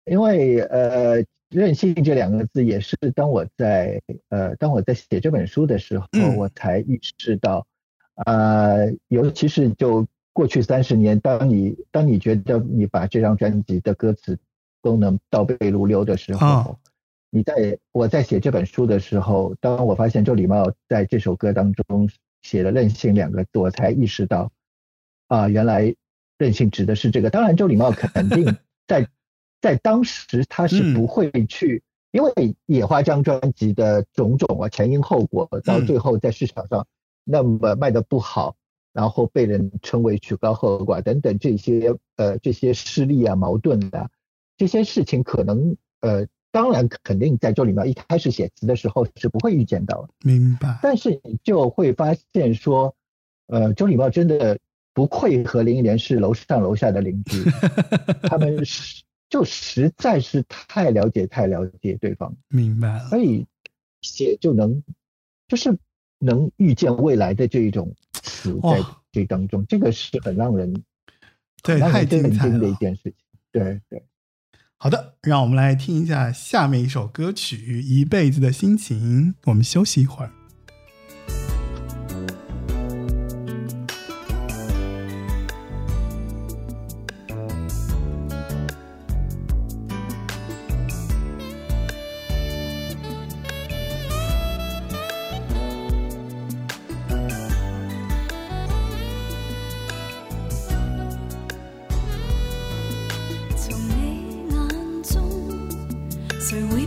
[0.05, 7.65] 因为呃，任性这两个字也是当我在呃，当我在写这本书的时候，我才意识到，
[8.25, 14.37] 呃，尤其是就过去三十年，当你当你觉得你把这张专辑的歌词
[14.81, 16.79] 都能倒背如流的时候，
[17.29, 22.09] 你在我在写这本书的时候，当我发现周礼茂在这首歌当中
[22.41, 24.51] 写了“任性”两个字，我才意识到，
[25.27, 25.95] 啊，原来。
[26.41, 29.07] 任性指的是这个，当然周礼茂肯定 在
[29.61, 32.31] 在当时他是不会去，因为
[32.65, 36.87] 《野花》这张专辑的种种啊前因后果，到最后在市场上
[37.23, 38.55] 那么卖的不好，
[38.91, 44.09] 然后被人称为曲高和寡等等这些呃这些势力啊矛盾的
[44.57, 50.79] 这些事情，可能呃当然肯定在周礼茂一开始写词的时候是不会预见到的，明白。
[50.81, 52.95] 但是你就会发现说，
[53.45, 54.57] 呃，周礼茂真的。
[54.93, 57.43] 不愧和林忆莲是楼上楼下的邻居，
[58.27, 63.45] 他们是就实在是太了解太了解对方，明白了，所以
[64.01, 64.83] 写就能
[65.47, 65.77] 就是
[66.19, 70.83] 能预见未来的这一种词在这当中，这个是很让人
[71.63, 73.13] 对太震惊的一件事情，
[73.51, 74.03] 对对。
[74.77, 80.31] 好的，让我们来听一下下面一首歌曲《一辈子的心情》，我们休息一会儿。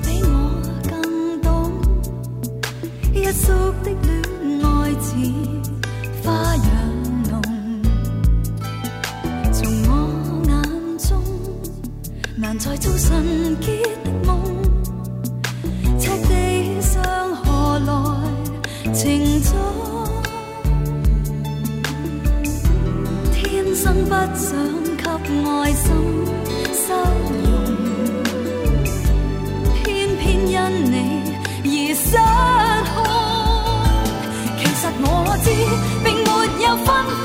[0.04, 0.28] 比我
[0.88, 0.92] 更
[1.40, 1.72] 懂，
[3.12, 4.12] 一宿的恋
[4.62, 4.66] 爱
[5.00, 5.06] 似
[6.22, 6.64] 花样
[7.30, 7.32] 浓，
[9.52, 9.90] 从我
[10.46, 10.52] 眼
[10.98, 11.08] 中
[12.36, 14.40] 难再做纯洁的梦，
[15.98, 17.02] 赤地上
[17.36, 17.92] 何来
[18.92, 19.52] 情种？
[23.32, 24.54] 天生不想
[24.96, 25.04] 给
[25.48, 26.13] 爱心。
[30.46, 30.58] 因
[30.90, 30.94] 你
[31.64, 32.16] 而失
[32.94, 32.96] 控，
[34.58, 35.06] 其实我
[35.42, 35.46] 知，
[36.04, 36.28] 并没
[36.64, 36.86] 有分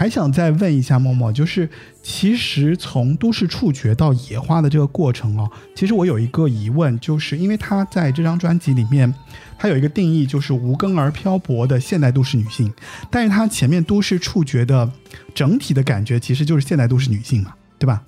[0.00, 1.68] 还想再问一下默默，就是
[2.02, 9.12] 其实从都市触觉到野花的这个过程哦，其实我有一个疑问，就是因为他在这张专辑里面，
[9.58, 12.72] 他有一个定义，就是无根而漂泊的现代都市女性，
[13.10, 14.90] 但是他前面都市触觉的
[15.34, 18.02] 整体的感觉其实就是现代都市女性嘛，对吧？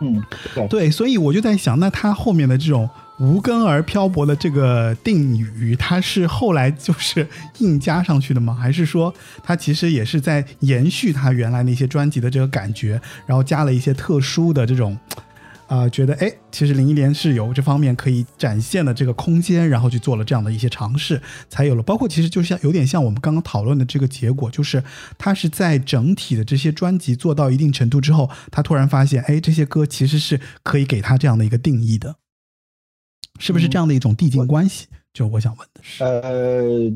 [0.00, 0.24] 嗯，
[0.70, 2.88] 对，所以我就在想，那他后面的这种。
[3.18, 7.26] 无根而漂泊的这个定语，它是后来就是
[7.58, 8.54] 硬加上去的吗？
[8.54, 9.12] 还是说
[9.42, 14.96] 它其实也是在延续它原来那些专辑的这个感觉，然后加了一些特殊的这种，
[15.66, 21.82] 啊，觉得哎，其实林忆莲是有这方面可以展现的这个空间，然后去做了这样的一些尝试，才有了。
[21.82, 24.80] 包括其实就像有点像我们刚刚讨论的这个结果，就是
[25.18, 32.14] 他是在整体的这些专辑做到一定程度之后，他突然发现，哎，这些歌其实是可以给他这样的一个定义的。
[33.38, 34.86] 是不是这样的一种递进关系？
[35.14, 36.92] 就我想问的是，呃，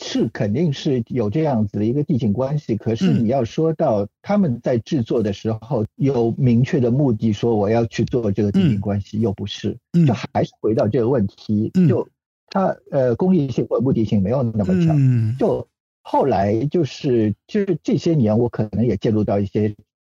[0.00, 2.76] 是肯定是有这样子的一个递进关系。
[2.76, 12.06] 可是你要说到他们在制作的时候有明确的目的，说我要去做这个递进关系，又不是，就还是回到这个问题，就
[12.48, 15.38] 它呃公益性或目的性没有那么强。
[15.38, 15.66] 就
[16.02, 19.74] 后来就是就是这些年，我可能也介入到一些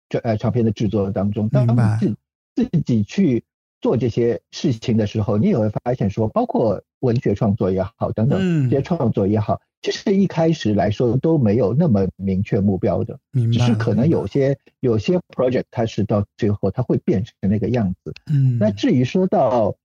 [0.09, 1.67] 这呃唱片的制作当中，当
[1.99, 2.15] 自
[2.55, 3.43] 自己去。
[3.81, 13.19] 做这些事情的时候，你也会发现说，包括文学创作也好，等等这些创作也好，其实一开始来说都没有那么明确目标的，
[13.53, 18.11] 只是可能有些有些 project 它是到最后它会变成那个样子。
[18.31, 19.75] 嗯，那至于说到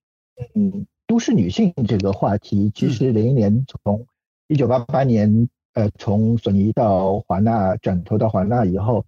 [0.55, 4.07] 嗯都市女性这个话题，其实零一年从
[4.49, 9.05] 一九八八年呃从索尼到华纳转投到华纳以后，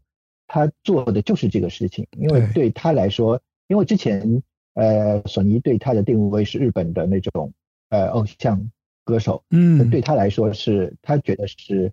[0.47, 2.69] 他做的就是这个事情，因为对。
[2.69, 4.43] 他来说，因为之前。
[4.75, 7.53] 呃，索尼对他的定位是日本的那种
[7.91, 8.71] 呃偶像
[9.05, 11.93] 歌手，嗯，对他来说是，他觉得是，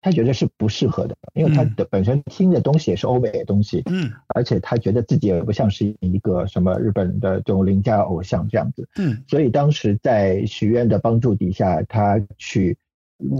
[0.00, 12.78] 他觉得是不适合的，因为他的本身听的东西也是欧美的东西，嗯，而且他觉得自己也不像是一个什么日本的这种邻家偶像这样子，嗯，所以当时在许愿的帮助底下，他去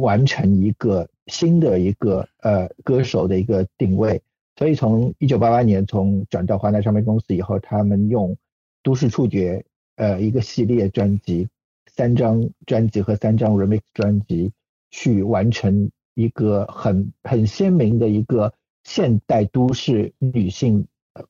[0.01, 4.20] 完成一个新的一个呃歌手的一个定位，
[4.57, 8.36] 所以从一九八八年从转到华纳唱片公司以后，他们用。
[8.82, 9.64] 都市触觉，
[9.96, 11.48] 呃，一个系列专辑，
[11.86, 14.52] 三张专辑和三张 remix 专辑，
[14.90, 18.54] 去完成一个很很鲜明的一个
[18.84, 20.86] 现代都市女性，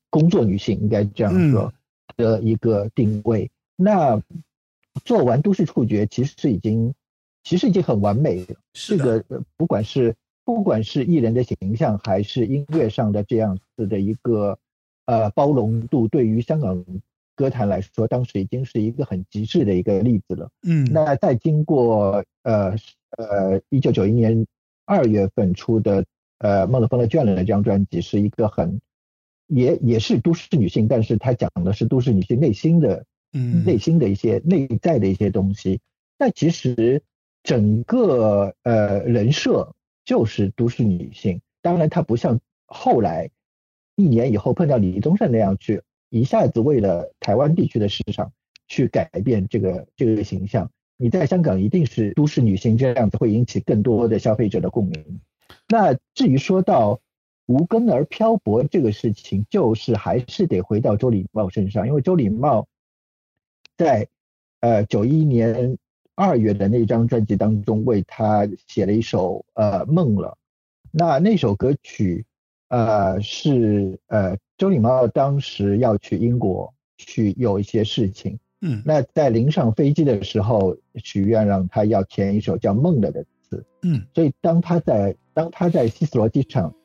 [0.09, 1.73] 工作女性应该这样说
[2.15, 3.51] 的一个定位。
[3.75, 4.21] 那
[5.03, 6.93] 做完都市触觉，其实是已经，
[7.43, 8.55] 其实已经很完美了。
[8.71, 9.23] 这个
[9.57, 14.57] 不管是不管是艺人的形象，还是音乐上的这样子的一个
[15.05, 16.85] 呃包容度，对于香港。
[17.41, 20.51] 歌坛来说，当时已经是一个很极致的一个例子了。
[20.61, 22.75] 嗯，那在经过呃
[23.17, 24.45] 呃一九九一年
[24.85, 26.05] 二月份出的
[26.37, 28.79] 呃《梦了疯了倦了》的这张专辑，是一个很
[29.47, 35.79] 也也是都市女性，但是她讲的是都市女性内心的嗯内心的一些内在的一些东西。
[36.19, 37.01] 那其实
[37.41, 39.73] 整个呃人设
[40.05, 43.31] 就是都市女性，当然她不像后来
[43.95, 45.81] 一年以后碰到李宗盛那样去。
[46.11, 48.33] 一下子为了台湾地区的市场
[48.67, 55.21] 去改变这个这个形象，你在香港一定是都市女性这样子会引起更多的消费者的共鸣。
[55.69, 56.99] 那至于说到
[57.45, 62.67] 无根而漂泊这个事情，就是还是得回到周礼茂身上，因为周礼茂
[63.77, 64.09] 在
[64.59, 65.77] 呃九一年
[66.15, 70.37] 二月的那张专辑当中为他写了一首呃梦了，
[70.91, 72.25] 那那首歌曲。
[72.67, 86.75] 呃，是呃，周礼茂当时要去英国去有一些事情，嗯，那在临上飞机的时候，许愿让他要填一首叫《梦了》的词，嗯，所以当他在当他在希斯罗机场，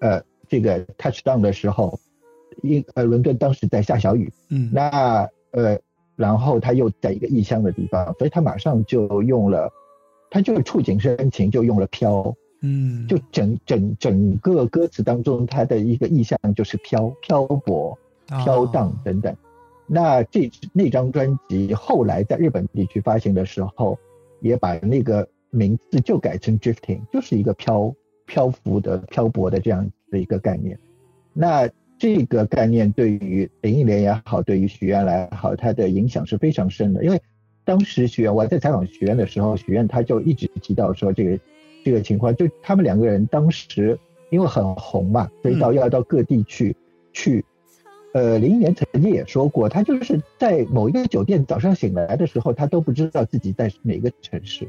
[0.00, 2.00] 呃，这个 touch down 的时候，
[2.64, 5.78] 英呃伦敦当时在下小雨，嗯，那呃，
[6.16, 9.70] 然后他又在一个异乡的地方，所以他马上就用了，
[10.28, 12.34] 他就是触景生情，就用了飘。
[12.62, 19.34] 嗯，就整整整个歌词当中，它的一个意象就是漂漂泊、飘荡等等。
[19.86, 23.98] 那这那张专辑后来在日本地区发行的时候，
[24.40, 27.94] 也把那个名字就改成 drifting，就是一个漂
[28.26, 30.78] 漂浮的、漂泊的这样的一个概念。
[31.32, 31.66] 那
[31.98, 37.02] 这个概念对于林忆莲也好，对于许愿来好，它的影响是非常深的。
[37.02, 37.20] 因为
[37.64, 41.40] 当时许愿我在采访许愿的时候，许愿他就一直提到说这个。
[41.84, 43.98] 这个情况，就他们两个人当时
[44.30, 46.76] 因为很红嘛，所以到要到各地去
[47.12, 47.44] 去。
[48.12, 54.68] 呃，林忆莲曾经也说过，他就是在某一个酒店早上醒来的时候，他都不知道自己在哪个城市。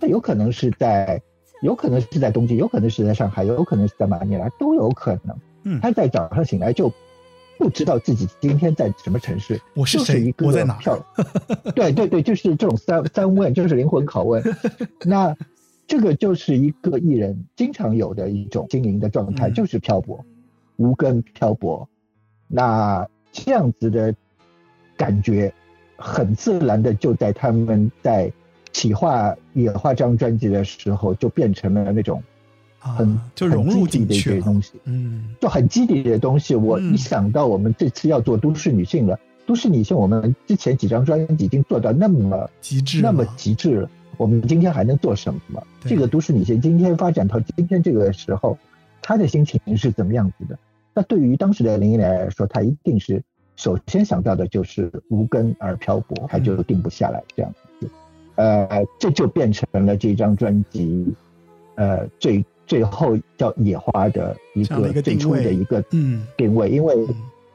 [0.00, 1.20] 他有可能是在
[1.60, 5.36] 有可能是在东京，有可能是在上海，有可能是在马尼拉，都有可能。
[5.64, 6.90] 嗯，他在早上醒来就
[7.58, 10.78] 不知道自己今天在什么城市，我是谁，我在哪？
[11.76, 14.42] 对对对，就是这种三三问，就是灵魂拷问。
[15.04, 15.36] 那
[15.88, 20.24] 这个就是一个艺人经常有的一种经营的状态，就是漂泊，
[20.76, 21.88] 无根漂泊。
[22.46, 24.14] 那这样子的
[24.96, 25.52] 感觉，
[25.96, 28.30] 很自然的就在他们在
[28.72, 32.22] 企划《野化》这张专辑的时候，就变成了那种。
[32.80, 36.54] 很就融入进去的东西，嗯，就很基底的东西。
[36.54, 45.62] 我一想到我们这次要做都市女性了，都市女性，我们之前几张专辑已经做到那么极致，那么极致了，我们今天还能做什么？
[45.80, 48.58] 这个都市女性今天发展到今天这个时候，
[49.00, 50.58] 她的心情是怎么样子的？
[50.92, 53.22] 那对于当时的林忆莲来说，她一定是
[53.56, 57.90] 首先想到的就是无根而漂泊，她就定不下来这样子。
[58.34, 61.14] 呃，这就变成了这张专辑，
[61.76, 62.44] 呃，最。
[62.68, 65.82] 最后叫野花的一个最初的一个
[66.36, 66.94] 定位，因为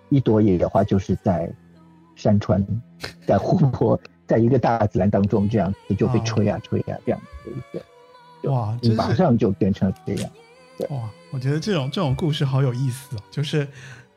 [0.10, 1.48] 一朵野花就是在
[2.16, 2.66] 山川、
[3.28, 4.00] 在湖泊、
[4.34, 10.32] 在一个大自然当中这样子就被吹啊吹啊这样子的一个，哇，马上就变成这样。
[10.90, 13.68] 哇，我觉得这种这种故事好有意思哦，就是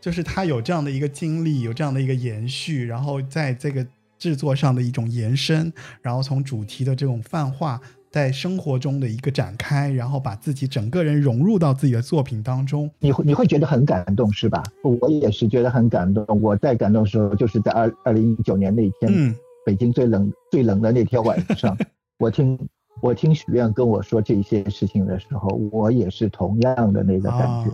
[0.01, 3.87] 就是他有这样的一个经历，有这样的一个延续，然后在这个
[4.19, 7.79] 制作上的一种延伸，然后从主题的这种泛化。
[8.09, 14.63] 在生活中的一个展开，然后把自己整个人融入到自己的作品当中，你会你会觉得很感动，是吧？
[14.83, 16.25] 我也是觉得很感动。
[16.41, 19.35] 我在感动的时候，就是在二二零一九年那一天，
[19.67, 21.77] 北京最冷最冷的那天晚上，
[22.21, 22.57] 我听
[23.03, 27.71] 我听许愿跟我说这些事情的时候，我也是同样的那个感觉，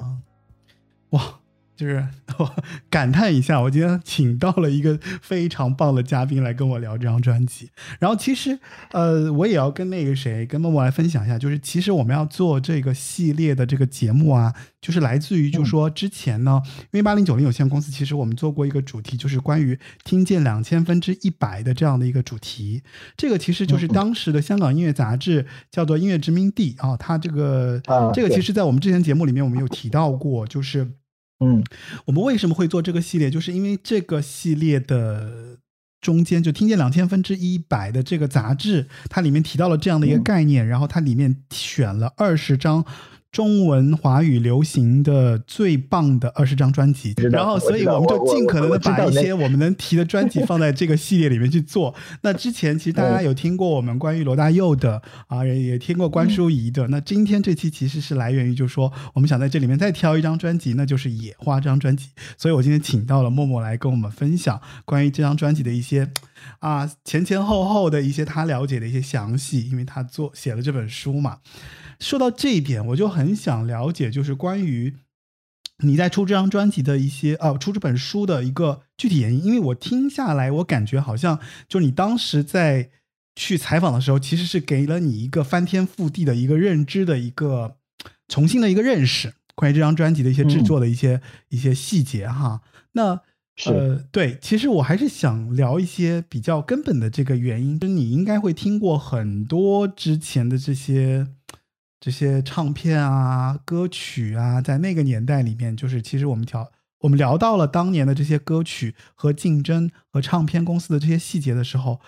[1.10, 1.38] 哇。
[1.76, 2.06] 就是
[2.38, 2.54] 我
[2.88, 7.70] 感叹一下，我今天请到了一个非常棒的嘉宾来跟我聊这张专辑。
[7.98, 8.58] 然后其实，
[8.92, 16.62] 呃，我也要跟那个谁，跟默默来分享一下，就是其实我们要做这个系列的这个节目啊，就是来自于，就是说之前呢，
[16.92, 22.82] 因为八零九零有限公司，其实我们做过一个主题，就是关于听见两千分之一百的这样的一个主题。
[23.16, 27.80] 这个其实就是当时的香港音乐杂志叫做《音乐殖民地》啊，它这个
[28.14, 30.88] 这个其实在我们之前节目里面我们有提到过，就是。
[31.42, 31.64] 嗯，
[32.06, 33.30] 我们为什么会做这个系列？
[33.30, 35.58] 就是因为这个系列的
[36.00, 42.84] 中间就听见两千分之一百的这个杂志，它里面提到了这样的一个概念，然后它里面选了二十张。
[43.32, 51.94] 中文华语流行的最棒的二十张专辑，然后所以我们就尽可能的把一些我们能提的专辑放在这个系列里面去做。
[52.20, 56.86] 那之前其实大家有听过我们关于罗大佑的啊，也听过关淑怡的。
[56.88, 62.10] 那今天这期其实是来源于，就是说我们想在这里面再挑一张专辑，那就是《野花》这张专辑。
[62.36, 66.10] 所以我今天请到了默默来跟我们分享关于这张专辑的一些
[66.58, 71.38] 啊前前后后的一些他了解的一些详细，因为他做写了这本书嘛。
[72.02, 74.96] 说到这一点，我就很想了解，就是关于
[75.84, 79.44] 你在出这张专辑的一些，呃，出这本书的一个具体原因。
[79.44, 81.38] 因为我听下来，我感觉好像
[81.68, 82.90] 就你当时在
[83.36, 87.76] 去采访的时候，其实是给了你一个翻天覆地的一个认知的一个
[88.26, 92.62] 重新的一个认识，关于这张专辑的一些制作的一些一些细节哈。
[92.92, 93.20] 那
[93.66, 101.28] 呃，对，其实我还是想聊一些比较根本的这个原因，就是你应该会听过很多之前的这些。
[102.02, 112.00] 这些唱片啊、歌曲啊，在那个年代里面，就是其实我们调我们聊到了当年的这些歌曲和竞争和唱片公司的这些细节的时候，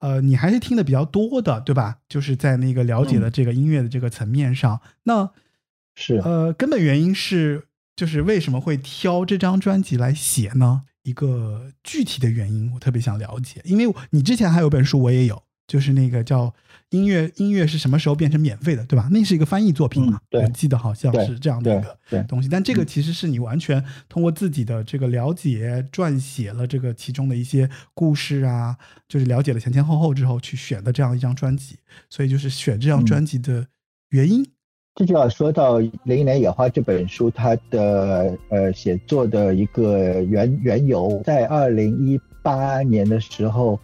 [0.00, 2.00] 呃，你还是听的比较多的，对吧？
[2.10, 5.30] 就是在那个了解的这个音乐的这个层面上，那
[5.94, 10.82] 是呃，根本原因是就是为什么会挑这张专辑来写呢？
[11.04, 16.52] 一个具体的原因，我特别想了解，因为你之前还有本书，我也有，就是那个叫。
[16.90, 19.10] 音乐音乐是什么时候变成免费的，对吧？
[19.12, 20.18] 那是一个翻译作品嘛？
[20.32, 22.48] 我记得好像是这样的一个东西。
[22.48, 28.74] 但这个其实是你完全通过自己的这个了解，撰写了这个其中的一些故事啊，
[29.06, 31.76] 就是了解了前前后后之后去选的这样一张专辑。
[32.08, 33.66] 所以就是选这张专辑的
[34.08, 34.42] 原因，
[34.94, 41.20] 这就要说到《零一年野花》这本书它的呃写作的一个缘缘由。
[41.22, 43.78] 在二零一八年的时候，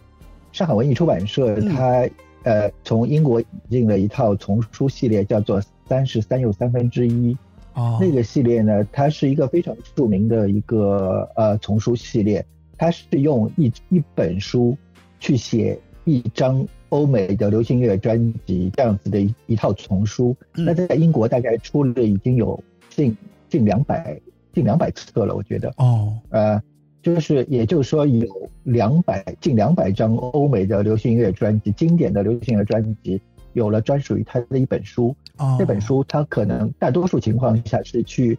[0.55, 2.09] 上海文艺出版社它。
[2.43, 7.33] 呃，从英国引进了一套丛书系列，叫做《三十三又三分之一》。
[7.73, 12.45] 哦，那个系列呢，它是一个非常著名的一个呃丛书系列，
[12.77, 14.77] 它是用一一本书
[15.19, 20.37] 去写一张欧美的流行乐专辑这样子的一一套丛书。
[20.53, 23.17] 那在英国大概出了已经有近
[23.49, 24.21] 近两百
[24.53, 25.73] 近两百册了，我觉得。
[25.77, 26.61] 哦，呃。
[27.05, 33.21] 就是，也就是说，有两百近两百张欧美的流行音乐专辑，经典的流行音乐专辑，
[33.53, 35.15] 有了专属于他的一本书。
[35.37, 38.35] 哦，这本书他可能大多数情况下是去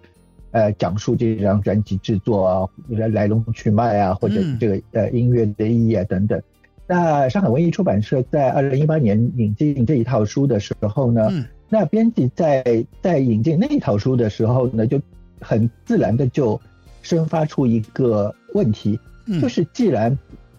[0.50, 6.42] 呃讲述这张专辑制作啊、来来龙去脉啊，或者嗯这个呃音乐的意义啊等等。
[6.88, 15.00] 那上海文艺出版社在二零一八年引进这一套书的时候呢，嗯那编辑在在引进那一套书的时候呢，就
[15.40, 16.60] 很自然的就
[17.02, 20.18] 生发出一个问题，嗯，就是既然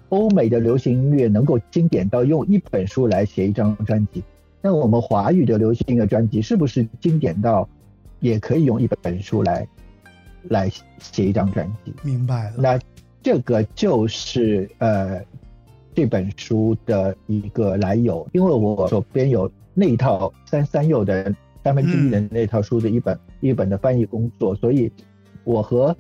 [0.10, 4.24] 欧美的流行音乐能够经典到用一本书来写一张专辑，
[4.62, 7.68] 那我们华语的流行音乐专辑是不是经典到
[8.20, 9.68] 也可以用一本书来
[10.44, 11.94] 来写一张专辑？
[12.04, 12.56] 明白了。
[12.58, 12.80] 那
[13.24, 15.20] 这个就是呃
[15.94, 21.34] 这本书的一个来由，因为我手边有那一套三三幼的
[21.64, 24.90] 三分之一的那套书的一本、一本的翻译工作，所以
[25.44, 25.94] 我和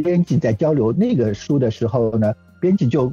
[0.00, 3.12] 编辑在交流那个书的时候呢， 编辑就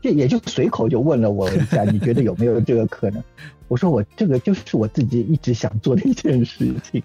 [0.00, 3.22] 这也就随口就问了我一下，你觉得有没有这个可能？
[3.68, 7.02] 我说我这个就是我自己一直想做的一件事情。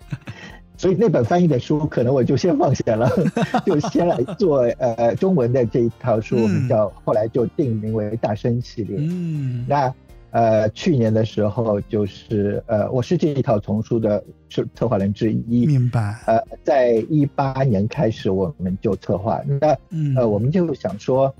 [0.77, 3.11] 所以那本翻译的书，可能我就先放下了，
[3.65, 8.95] 就先来做呃中文的这一套书，我们叫后来就定名为大声系列。
[8.97, 9.93] 嗯，那
[10.31, 15.65] 呃去年的时候，就是呃我是这一套丛书的策策划人之一。
[15.65, 16.19] 明白。
[16.27, 21.33] 呃，在一八年开始我们就策划，那嗯呃我们就想说，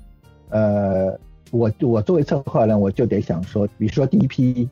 [0.48, 1.18] 呃
[1.50, 4.68] 我我作为策划人，我就得想说，比如说第一批，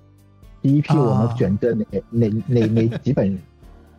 [0.62, 3.39] 第一批我们啊选择哪、哪哪哪几本。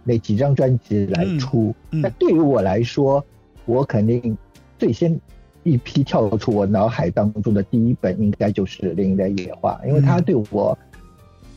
[0.05, 1.75] 哪几张专辑来出？
[1.91, 3.23] 嗯嗯那对于我来说，
[3.65, 4.35] 我肯定
[4.79, 5.19] 最先
[5.63, 10.77] 一批跳出我脑海当中的第一本，应该就是《林的野花》，因为它对我，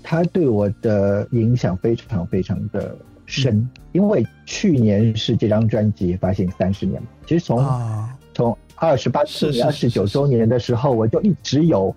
[0.02, 2.96] 它对我的影响非常非常的
[3.26, 3.56] 深。
[3.56, 3.70] 嗯。
[3.92, 11.94] 因为去年是这张专辑发行三十年嘛，其实从、啊，从二十八二十九周年的时候，我就一直有，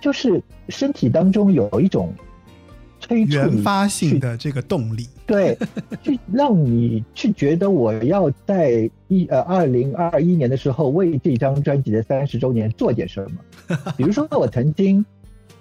[0.00, 2.12] 就是身体当中有一种
[3.06, 5.08] 催促原发性的这个动力。
[5.26, 5.58] 对，
[6.02, 13.38] 去让你去觉得我要在一呃二零二一年的时候为这张专辑的三十周年做点什么。
[13.96, 15.04] 比如说我曾经，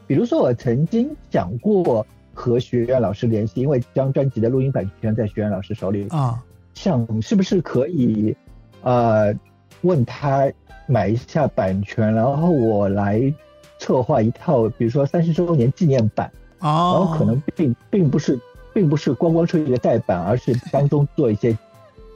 [0.05, 6.43] 比如说我曾经想过和学院老师联系，因为这张专辑的录音版权在学院老师手里，啊，
[6.75, 8.35] 想是不是可以
[8.83, 9.33] 呃
[9.81, 10.51] 问他
[10.87, 13.33] 买一下版权，然后我来
[13.79, 16.31] 策划一套，比如说三十周年纪念版。
[16.59, 18.39] 然哦，后可能并并不是，
[18.73, 21.57] 并不是光光是一个代版，而是当中做一些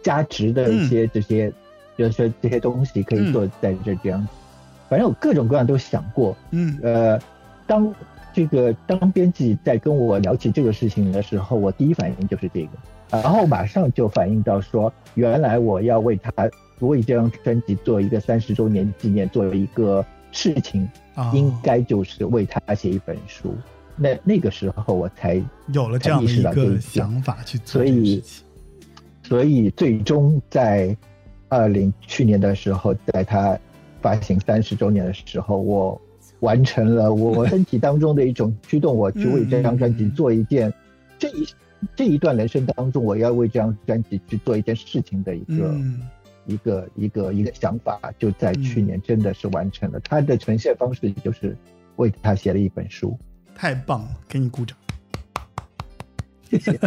[0.03, 1.51] 加值的一些这些，
[1.97, 4.27] 就是说这些东西可以做在这这样。
[4.87, 6.35] 反正我各种各样都想过。
[6.51, 7.19] 嗯呃，
[7.67, 7.93] 当
[8.33, 12.69] 这个当编辑在跟我聊起这个事情的时候，我第一反应就是这个，
[13.09, 16.31] 然后马上就反映到说，原来我要为他
[16.79, 23.53] 为这张专辑做一个三十周年纪念，做一个事情，啊，应该就是为他写一本书。
[24.01, 25.43] 那那个时候我才，
[25.73, 28.23] 有了这样的一个想法去做所以，
[29.23, 30.95] 所以最终在
[31.49, 33.59] 二零去年的时候，在他
[34.01, 35.99] 发行三十周年的时候，我
[36.39, 40.73] 完成了我身体当中的一种驱动，我去为这张专辑做一件
[41.17, 41.47] 这一
[41.95, 45.99] 这一段人生当中，我要为这张专辑去做一件事情的一个、嗯、
[46.45, 49.99] 一个一个一个想法，就在去年真的是完成了。
[49.99, 51.57] 他的呈现方式就是
[51.97, 53.17] 为他写了一本书。
[53.59, 54.77] 太棒了，给你鼓掌，
[56.49, 56.79] 谢谢。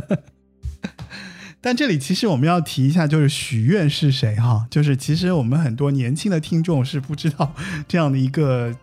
[1.61, 4.67] 但这里其实我们要提一下，就是许愿是谁哈？
[4.71, 7.55] 就是其实我们很多年轻的听众是不知道
[7.87, 8.75] 这样的一个，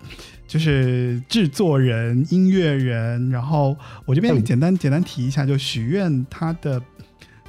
[0.48, 3.28] 就是制作人、音乐人。
[3.32, 3.76] 然后
[4.06, 6.80] 我这边简单简单提一下，就许愿他的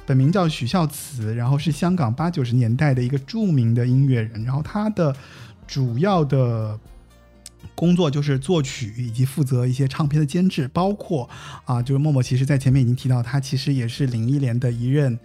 [0.07, 4.43] 本名叫许孝慈，然后是香港八九十年代的一个著名的音乐人。
[4.43, 5.15] 然后他的
[5.67, 6.79] 主要的。
[7.75, 11.29] 工作就是作曲以及负责一些唱片的监制，包括
[11.65, 15.17] 啊，就是默默其实在前面已经提到，他其实也是林忆莲的一任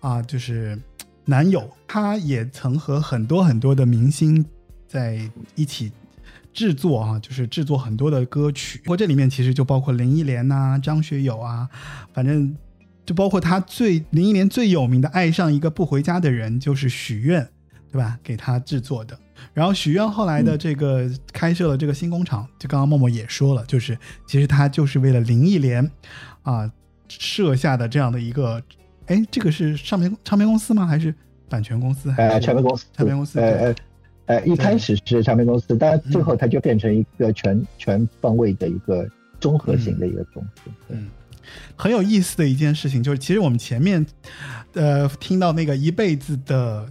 [0.00, 0.78] 啊，就是
[1.24, 1.68] 男友。
[1.86, 4.44] 他也曾和很多很多的明星
[4.86, 5.20] 在
[5.54, 5.90] 一起
[6.52, 8.78] 制作啊，就是制作很多的歌曲。
[8.84, 11.68] 不过这里面其实就包括林忆莲呐、张学友啊，
[12.12, 12.56] 反正
[13.06, 17.48] 就包括他最林忆莲最有名的《爱上一个不回家的人》，就是许愿，
[17.90, 18.18] 对吧？
[18.22, 19.18] 给他制作的。
[19.52, 25.88] 然后许愿后来的这个开设了这个新工厂，就刚刚默默也说了，就是其实他就是为了林忆莲
[26.42, 26.70] 啊
[27.08, 28.62] 设下的这样的一个，
[29.06, 30.86] 哎，这个是唱片唱片公司吗？
[30.86, 31.14] 还是
[31.48, 32.12] 版权公司？
[32.16, 33.74] 呃，唱片公司，唱片公司，呃呃
[34.26, 39.08] 呃，一开始是唱片公司，但最后它就变成一个全、嗯、全方位的一个
[39.40, 40.70] 综合型的一个公司。
[40.88, 41.08] 嗯，
[41.76, 44.04] 很有意思的一件事情就是，其实我们前面
[44.72, 46.88] 呃听到那个一辈子的。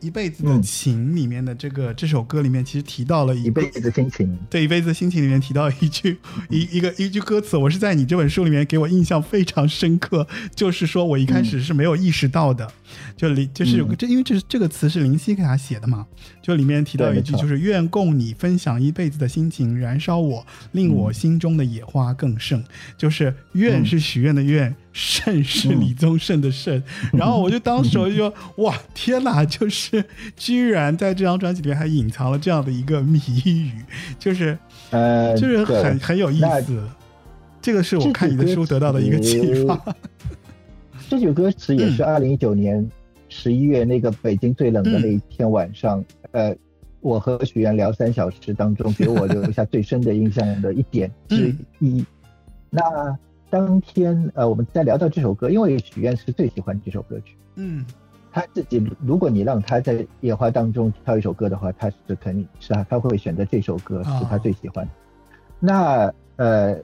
[0.00, 4.38] 一辈子的情里面的这个这首歌里面，其实提到了一辈子的心情。
[4.48, 12.70] 对，一辈子的心情里面提到一句一一个一句歌词，我是在你这本书里面给我印象非常深刻，就是说我一开始是没有意识到的，
[13.16, 16.06] 就里就是有个这因为这是这个词是林夕给他写的嘛，
[16.42, 22.64] 就里面提到一句就是愿共你分享一辈子的心情，燃烧我令我心中的野花更盛，
[22.96, 24.74] 就是愿是许愿的愿。
[24.92, 26.82] 盛是李宗盛的盛，
[27.12, 30.04] 然后我就当时我就说哇天哪，就是
[30.36, 33.70] 居然在这张专辑里面还隐藏了这样的一个谜语，
[34.18, 34.58] 就是
[34.90, 36.82] 呃，就是很很有意思。
[37.62, 39.78] 这个是我看你的书得到的一个启发。
[41.08, 42.88] 这句 歌词也是二零一九年
[43.28, 46.56] 十一月那个北京最冷的那一天晚上，呃，
[47.00, 52.04] 我和许愿聊三小时当中给我留下最深的印象的一点之一。
[52.70, 52.80] 那。
[53.50, 57.84] 当天，呃，我们在聊到这首歌，因为许愿是最喜欢这首歌曲，嗯，
[58.30, 64.90] 他自己，如果你让他在野花当中挑一首歌的话，他是肯定是啊，他会选择这首歌是他最喜欢的。
[65.58, 66.78] 那呃，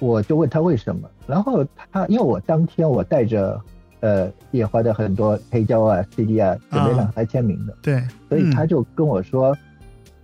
[0.00, 3.60] 我就问他为什么，然后他因为我当天我带着
[4.00, 9.56] 呃野花的很多黑胶啊、CD 啊，准备让他签名的，对，所以他就跟我说，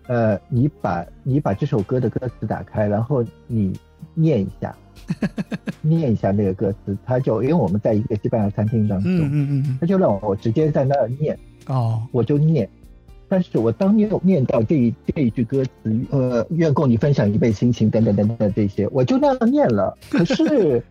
[0.09, 3.79] 呃，你把你把这首歌的歌词打开，然后你
[4.15, 4.75] 念一下。
[5.81, 12.69] 念一下那个歌词，他就因为我们在一个西班牙餐厅当中，嗯嗯嗯，他就让我直接在那儿念，哦，我就念，
[13.27, 15.71] 但是我当念念到这一这一句歌词，
[16.11, 20.83] 呃，愿共你分享一辈心情等等等等这些，我就那样念了， 可是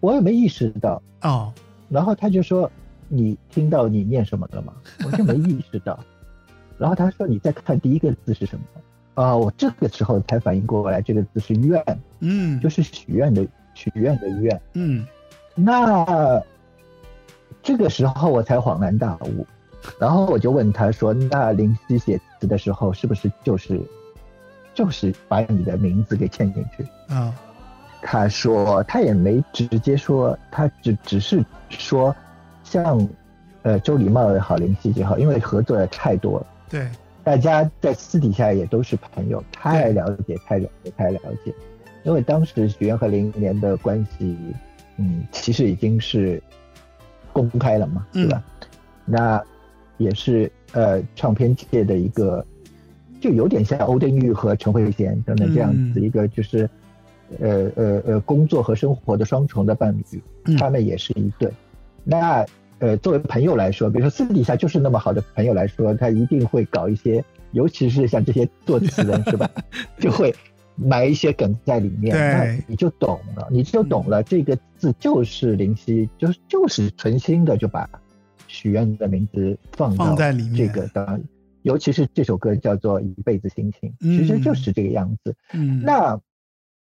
[0.00, 1.50] 我也没意识到，哦，
[1.88, 2.70] 然后他就说
[3.08, 4.74] 你听到你念什么了吗？
[5.06, 5.98] 我就没意识到，
[6.76, 8.64] 然后他说你再看第一个字是什么？
[9.14, 11.82] 啊，我这个时候才反应过来，这个字是愿，
[12.18, 15.06] 嗯，就是许愿的许愿的愿，嗯，
[15.54, 16.42] 那
[17.62, 19.46] 这个时候我才恍然大悟，
[20.00, 23.80] 然后我就问他说：“那林夕写词的时候是不是就是
[24.74, 27.32] 就是把你的名字给嵌进去？”啊，
[28.02, 32.14] 他说他也没直接说，他只只是说
[32.64, 33.08] 像
[33.62, 36.88] 呃周礼茂也好，林夕也好，因为合作的太多了，对。
[37.24, 41.54] 大家在私底下也都是朋友，太了解，太了解，太了解。
[42.02, 44.36] 因为当时许愿和林忆莲的关系，
[44.98, 46.40] 嗯，其实已经是
[47.32, 48.44] 公开了嘛，对吧？
[49.06, 49.42] 那
[49.96, 52.44] 也是呃，唱片界的一个，
[53.22, 56.68] 就有点像欧丁玉和陈慧娴等等这样子一个，就是
[57.40, 60.22] 呃呃呃，工作和生活的双重的伴侣，
[60.58, 61.50] 他们也是一对。
[62.04, 62.44] 那。
[62.80, 69.48] 呃，作为朋友来说，比如说私底下就是那么好的朋友来说，他一定会搞一些，尤其是像这些作词人是吧，
[69.98, 70.34] 就会
[70.74, 77.88] 埋一些梗在里面，那你就懂了，你就懂了，这个字就是林夕，就是就是存心的就把
[78.48, 81.22] 许愿的名字放到在里面，这个当，
[81.62, 85.36] 尤其是这首歌叫做《一辈子心情》，其实就是这个样子。
[85.52, 86.20] 嗯，那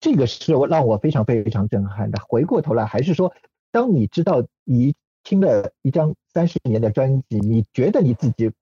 [0.00, 2.18] 这个是我让我非常非常震撼的。
[2.26, 3.32] 回过头来，还是说，
[3.70, 4.94] 当你知道一。
[5.26, 8.52] 听了一张三十年的专辑，你觉得你自己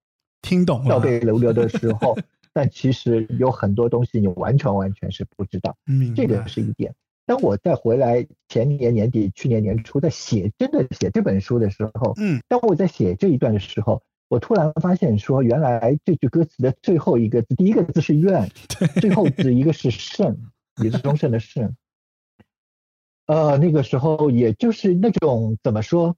[0.40, 2.16] 听懂了倒背如流的时候，
[2.54, 5.76] 但其实有很多东西你完全完全是不知道。
[6.16, 6.94] 这个是一点。
[7.26, 18.48] 当我再回来前年年底、去年年初在写真的写这本书的时候，嗯，当我在写这一段的时候，我突然发现说，原来这句歌词的最后一个字，第一个字是愿，
[19.02, 21.76] 最后字一个是圣，李宗盛的圣。
[23.26, 26.16] 呃，那个时候也就是那种怎么说？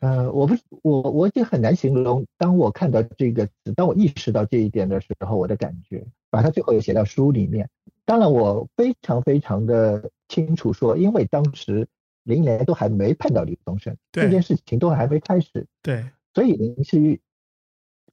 [0.00, 2.24] 呃，我不，我我也很难形容。
[2.38, 7.68] 当我看到这个词，当我意识到这一点的时候，我的感觉，把它最后也写到书里面。
[8.04, 11.86] 当然，我非常非常的清楚说，因为当时
[12.22, 17.20] 林莲都还没判到李宗盛，这件事情都还没开始，对，所以林夕，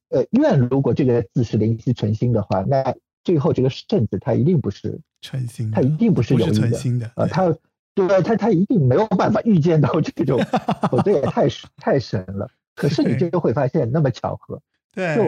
[0.10, 6.52] 呃，愿如果这个字是林夕存心的话，那最后这个圣字他一定不是存心，他一定不是有意
[7.00, 7.56] 的，呃，他。
[7.96, 10.38] 对他，他一定没有办法预见到这种，
[10.92, 12.48] 我这也太太神了。
[12.76, 14.62] 可是你就会发现那么巧合，
[14.94, 15.24] 对，就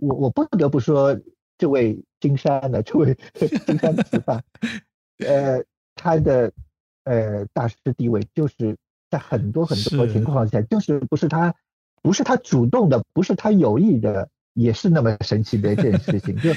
[0.00, 1.20] 我我不得不说，
[1.58, 3.14] 这位金山的这位
[3.66, 4.40] 金山词霸，
[5.18, 5.62] 呃，
[5.94, 6.50] 他的
[7.04, 8.78] 呃大师地位，就是
[9.10, 11.54] 在很多很多情况下，就是不是他，
[12.00, 16.50] 不是他主动的，不是他有意的，也是那么神奇的一件事情，就。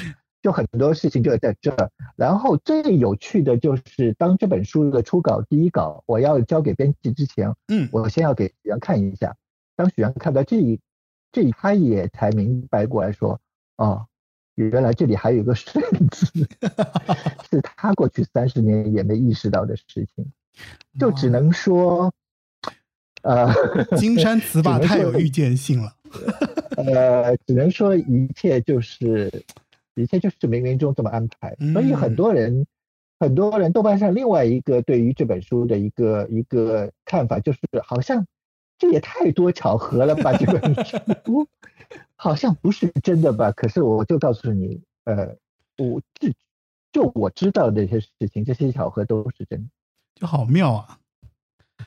[0.44, 9.36] 就很多事情就在这儿，然后最有趣的就是，当这本书的初稿第一稿我要交给编辑之前，嗯，我先要给许阳看一下。
[9.78, 10.82] 当许阳看到这一，
[11.32, 13.39] 这一他也才明白过来说，
[13.78, 14.06] 哦，
[14.56, 15.82] 原来这里还有一个顺
[16.12, 16.26] 字，
[17.50, 19.84] 是他过去三十年也没意识到的事
[20.14, 20.26] 情，
[21.00, 22.12] 就只能说，
[23.22, 23.50] 呃，
[23.98, 25.96] 金山词霸太有预见性了。
[26.76, 29.44] 呃，只能说一切就是
[29.96, 32.66] 一切就是冥冥中这么安排，所以很多人
[33.20, 38.26] 很多人豆瓣上另外一个对于这本书的一个一个看法就是好像
[38.78, 40.74] 这也太多巧合了吧，这本
[41.24, 41.48] 书
[42.16, 43.52] 好像不是真的吧？
[43.52, 45.36] 可是我就告诉你，呃，
[45.78, 46.30] 我就
[46.91, 49.70] 就我知道的这些事情，这些巧合都是真的，
[50.16, 51.00] 就好妙啊，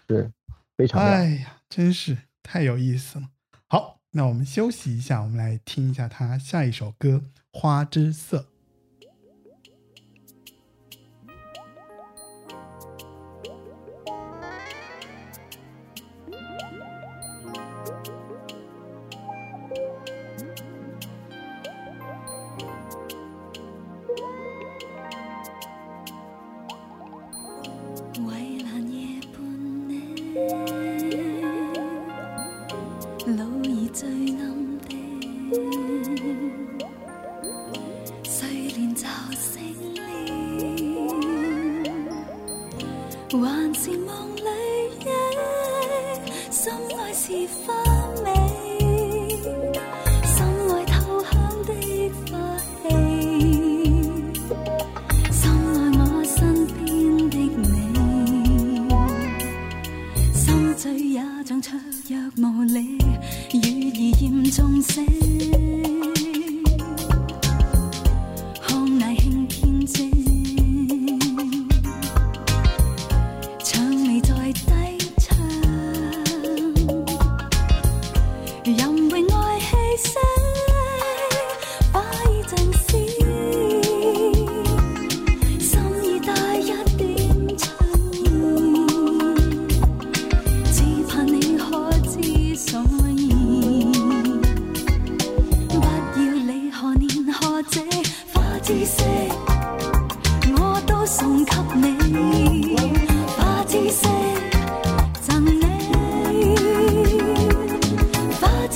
[0.09, 0.31] 是
[0.77, 1.13] 非常妙。
[1.13, 3.29] 哎呀，真是太有意思了。
[3.69, 7.09] 好，那我们休息一下，我们来听一下他下一首歌
[7.59, 8.39] 《花之色》。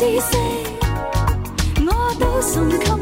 [0.01, 0.34] 知识
[1.84, 2.99] 我都送给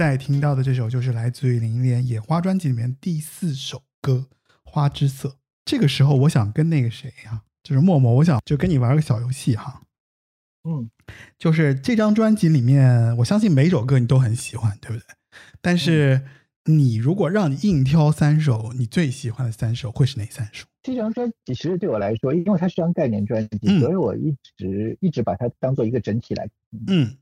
[0.00, 4.28] 在听到的这首就是来自于林忆莲《野花》专辑里面第四首歌
[4.64, 5.28] 《花之色》。
[5.66, 9.82] 这个时候，我想跟那个谁呀、就是默默，我想就跟你玩个小游戏哈。
[10.66, 10.88] 嗯，
[11.38, 15.04] 就是这张专辑里面，我相信每首歌你都很喜欢，对不对？
[15.60, 16.22] 但是
[16.64, 20.64] 你如果让你硬挑三首你最喜欢的三首，会是哪三首？
[20.82, 26.84] 这张专辑其实对我来说，因为它是张概念专辑，嗯所以我一直一直把它当做一个整体来听。
[26.86, 27.16] 嗯，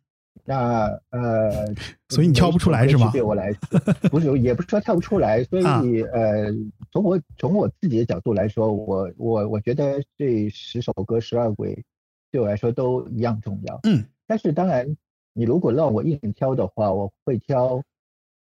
[0.44, 1.66] 那呃，
[2.08, 3.52] 所以你挑不出来是吗对我来，
[4.10, 5.82] 不是，也不是说挑不出来，所以、啊
[6.12, 6.52] 呃，
[6.90, 11.84] 从我从我自己的角度来说，我我我觉得这十首歌十二轨
[12.30, 13.80] 对我来说都一样重要。
[13.84, 14.96] 嗯，但是当然，
[15.32, 17.82] 你如果让我硬挑的话，我会挑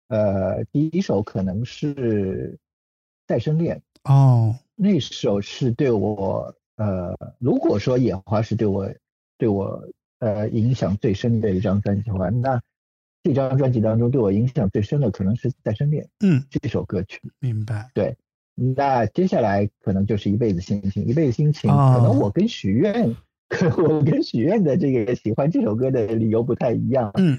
[0.09, 1.95] 呃第一首可能是
[3.27, 3.83] 《再生恋》。
[4.13, 8.89] 哦，那首是对我呃，如果说野花是对我
[9.39, 9.83] 对我
[10.19, 12.61] 呃影响最深的一张专辑的话，那
[13.23, 17.21] 这张专辑当中对我影响最深的可能是《再生恋》嗯，这首歌曲。
[17.41, 17.91] 明白。
[17.95, 18.17] 对，
[18.55, 23.17] 那接下来可能就是一辈子心情，一辈子心情，哦可能我跟许愿，
[23.79, 27.11] 我跟许愿的这个喜欢这首歌的理由不太一样。
[27.17, 27.39] 嗯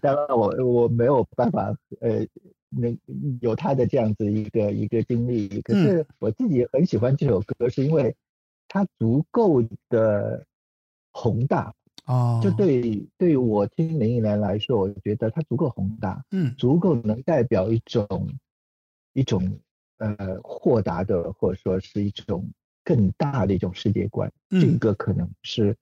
[0.00, 2.26] 当然我我没有办法呃，
[2.70, 2.96] 那
[3.40, 8.14] 有他的这样子一个一个经历，可是我自己很喜欢这首歌，是因为
[8.68, 10.46] 它足够的
[11.12, 11.74] 宏大。
[12.06, 18.28] 哦，就对对于我听林忆莲来说，我觉得它足够宏大，嗯足够能代表一种
[19.12, 19.60] 一种
[19.98, 22.50] 呃豁达的，或者说是一种
[22.84, 24.32] 更大的一种世界观。
[24.50, 25.76] 嗯这个可能是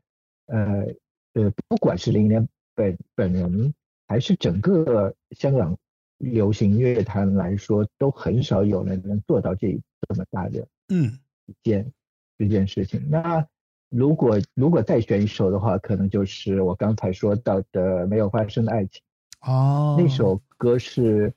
[0.46, 0.86] 呃
[1.32, 3.72] 呃，不管是林忆莲本本人，
[4.06, 5.78] 还是整个香港
[6.18, 11.92] 流行乐坛来说，都很少有人能做到这这么大的嗯一件
[12.36, 13.08] 一件事情。
[13.08, 13.46] 那
[13.90, 19.02] 如果如果再选一首的话，可能就是我刚才说到的《没有发生的爱情》。
[19.50, 21.34] 哦，那首歌是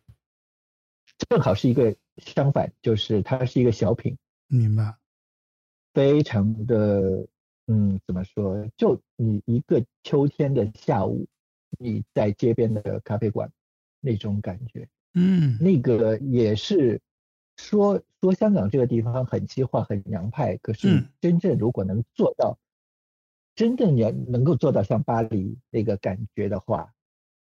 [1.30, 4.96] 正好是一个相反，就是它是一个小品，明白，
[5.94, 7.28] 非常的
[7.68, 8.68] 嗯，怎么说？
[8.78, 11.28] 就你一个秋天的下午，
[11.80, 13.50] 你在街边的咖啡馆
[14.00, 17.02] 那种感觉，嗯那个也是
[17.58, 22.58] 说说香港这个地方很西化、很洋派，可是嗯真正如果能做到，
[23.56, 26.92] 真正你要能够做到像巴黎那个感觉的话，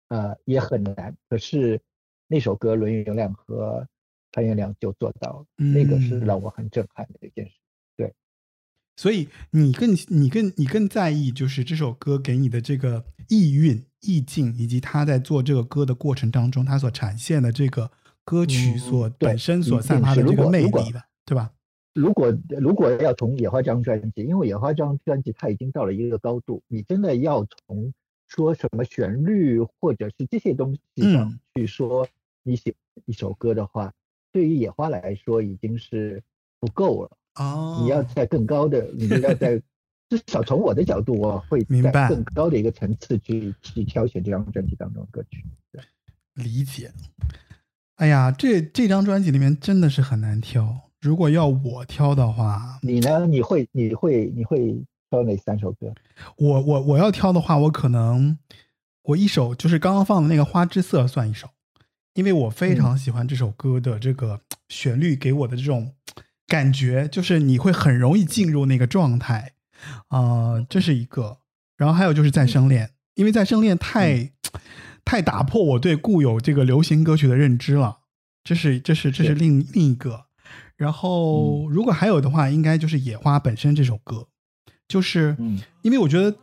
[0.09, 1.16] 呃，也很难。
[1.28, 1.80] 可是
[2.28, 3.86] 那首歌伦永亮和
[4.32, 7.52] 潘元良就做到了，那个是嗯让我很震撼的一件事。
[7.96, 8.14] 对
[8.96, 17.90] 所以你更你更你更在意就是这首歌给你的这个意蕴、意境，以及他在做这个歌的过程当中，他所展现的这个
[18.27, 21.53] 歌曲嗯所本身所散发的这个魅力吧，对吧？
[21.95, 27.95] 如果如果要从野花这张专辑，因为野花这张专辑它已经到了一个高度，你真的要从
[28.27, 32.07] 说什么旋律或者是这些东西上嗯去说
[32.43, 32.74] 你写
[33.05, 33.95] 一首歌的话，
[34.33, 36.20] 对于野花来说已经是
[36.59, 37.11] 不够了。
[37.37, 39.57] 哦你要在更高的，你要 在
[40.11, 45.45] 至少从我的角度，我会明白在更高的一个层次去去挑选这张专辑当中的歌曲。
[46.35, 46.91] 理解。
[47.97, 50.80] 哎呀，这这张专辑里面真的是很难挑。
[51.01, 53.26] 如果要我挑的话，你呢？
[53.26, 55.94] 你会你会你会挑哪三首歌？
[56.36, 58.38] 我我我要挑的话，我可能
[59.03, 61.49] 我一首就是刚刚放的那个《花之色》算一首，
[62.14, 65.94] 因为我非常喜欢这首歌的这个旋律给我的这种
[66.47, 69.53] 感觉，就是你会很容易进入那个状态，
[70.09, 71.38] 啊、这是一个。
[71.76, 74.32] 然后还有就是《再生恋》，因为《再生恋》太、
[75.07, 78.00] 太打破我对固有这个流行歌曲的认知了，
[78.44, 79.34] 这是这是这是是。
[79.36, 80.26] 另另一个。
[80.76, 84.26] 然后如果还有的话，应该就是《野花》本身这首歌，
[84.86, 85.34] 就是。
[85.38, 85.59] 嗯。
[85.82, 86.36] 因为我觉得，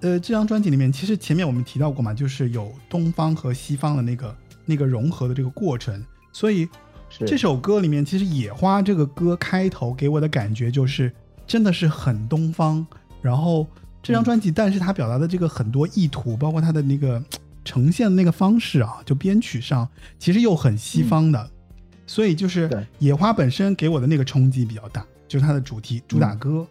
[0.00, 6.00] 呃，这张专辑里面，其实前面我们提到过嘛，就是有东方和西方的那个那个融合的这个过程，
[6.32, 6.68] 所以
[7.26, 11.12] 这首歌里面，其实《野花》这个歌开头给我的感觉就是
[11.48, 12.86] 真的是很东方，
[13.20, 13.66] 然后
[14.00, 17.20] 这张专辑，但是它表达的这个很多意图，包括它的那个
[17.66, 19.86] 呈现的那个方式啊，就编曲上
[20.18, 21.50] 其实又很西方的，
[22.06, 22.68] 所以就是
[23.00, 26.66] 《野花》本身给我的那个冲击比较大，就是它的主题主打歌，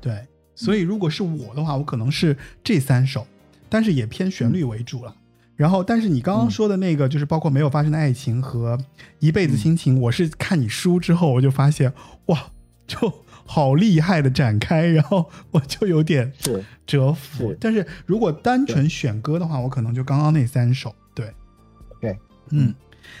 [0.00, 3.26] 对，所以如果是我的话，我可能是这三首，
[3.68, 5.14] 但是也偏旋律为主了。
[5.54, 8.78] 然后，但是你刚刚说的那个，就是包括没有发生的爱情和
[9.18, 11.92] 一辈子心情，我是看你书之后，我就发现，
[12.26, 12.50] 哇，
[12.86, 12.96] 就
[13.52, 16.64] 好厉害的展开，然后我就有点是。
[16.86, 17.50] 折服。
[17.50, 17.58] 是。
[17.60, 21.34] 但是如果单纯选歌的话，我可能就刚刚那三首，对，
[22.00, 22.16] 对，
[22.50, 22.72] 嗯。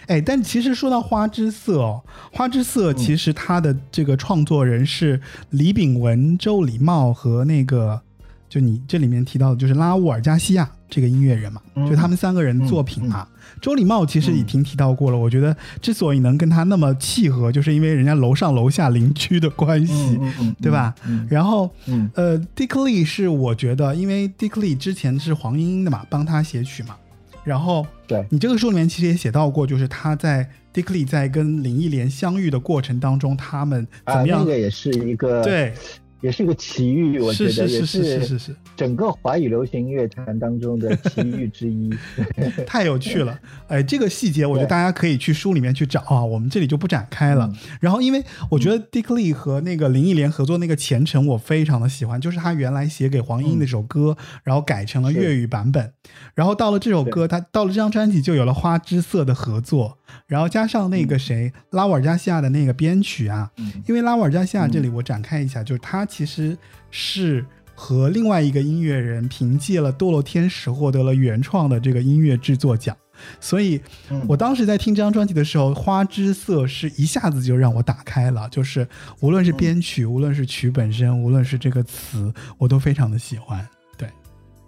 [0.06, 2.00] 哎，但其实说到花之色哦，
[2.32, 5.20] 花之色其实它的这个创作人是
[5.50, 8.00] 李炳文、周礼茂和那个，
[8.48, 13.26] 就你这里面提到的，就是拉乌尔加西亚这个音乐人嘛，嗯就他们三个人作品嘛。
[13.60, 20.18] 周礼茂其实已经提到过了，我觉得之所以能跟他那么契合，就是因为人家楼上楼下邻居的关系，
[20.60, 20.94] 对吧？
[21.06, 26.96] 嗯然后嗯呃，Dick Lee 是我觉得，因为 Dick Lee 之前是黄莺莺的嘛，帮他写曲嘛。
[27.42, 34.40] 然后对你这个书里面其实也写到过，就是他在 Dick Lee 在跟林忆莲相遇的过程当中，他们怎啊，么样？
[34.40, 35.72] 那个也是一个，对，
[36.20, 41.90] 也是一个奇遇，我觉得也是是是是是是是，整个华语流行乐坛当中的奇遇之一。
[42.66, 43.38] 太有趣了。
[43.68, 47.46] 哎，这个细节我觉得大家可以去书里面去找啊，我们这里就不展开了。
[47.52, 47.58] 嗯。
[47.80, 55.92] 然后，因为我觉得 Dick Lee 和那个林忆莲合作那个《前程》，我非常的喜欢，就是他原来写给黄莺莺那首歌，然后改成了粤语版本，
[56.34, 63.72] 然后到了这首歌，他到了这张专辑就有了花之色的合作，然后加上那个谁、拉瓦尔加西亚的那个编曲啊，嗯。
[63.88, 66.58] 因为拉瓦尔加西亚这里我展开一下，就是他其实
[66.90, 72.94] 是和另外一个音乐人凭借了《堕落天使》获得了原创的这个音乐制作奖。
[73.38, 73.78] 所以
[74.10, 78.88] 嗯我当时在听这张专辑的时候，《花之色》是一下子就让我打开了，就是
[79.20, 83.66] 无论是编曲，无论是曲本身，无论是这个词，我都非常的喜欢。
[83.98, 84.08] 对，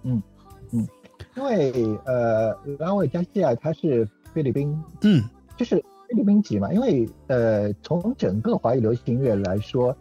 [0.05, 0.23] 嗯
[0.71, 0.87] 嗯
[1.35, 1.73] 因为
[2.05, 5.25] 呃，拉维加西亚他是菲律宾，嗯
[5.57, 6.71] 就是菲律宾籍嘛。
[6.75, 9.97] 因为呃，从整个华语流行音乐来说，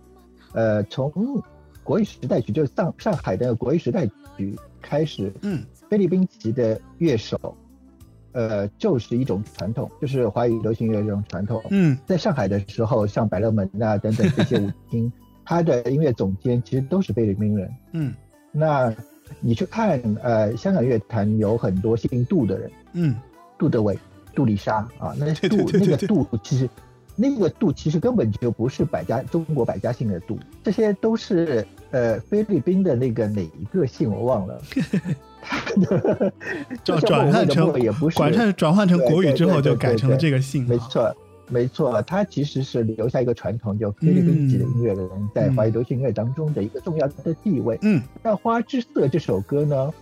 [0.54, 1.12] 呃，从
[1.84, 7.58] 国语时代曲，就是上上海的国语时代曲开始，嗯菲律宾籍的乐手，
[8.32, 11.62] 呃，就是一种传统，就是华语流行乐这种传统。
[11.70, 15.12] 嗯在上海的时候，像百乐门啊等等这些舞厅，
[15.44, 17.70] 他的音乐总监其实都是菲律宾人。
[17.94, 18.14] 嗯
[18.52, 18.94] 那
[19.40, 23.16] 你去看，呃，香港乐坛有很多姓杜的人，嗯
[23.58, 23.98] 杜德伟、
[24.36, 26.70] 杜丽莎啊，那杜那个杜其实
[27.22, 34.60] 那个度其实根本就不是百家中国百家姓的度，这些都是呃菲律宾的那个哪一个姓我忘了。
[36.84, 40.68] 转转换成也不是转换转换成国语之后，就改成了这个姓。
[40.68, 41.16] 没错，
[41.50, 47.78] 没错，他其实是留下一个传统，就菲律宾籍的音乐人在华语流行音乐当中的一个重要的地位。
[47.82, 49.94] 嗯那《花之色》这首歌呢，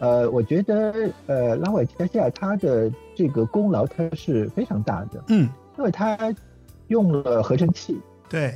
[0.00, 0.92] 呃，我觉得
[1.26, 5.48] 呃拉韦加西亚他的这个功劳他是非常大的，嗯，
[5.78, 6.16] 因为他
[6.88, 8.54] 用了合成器对，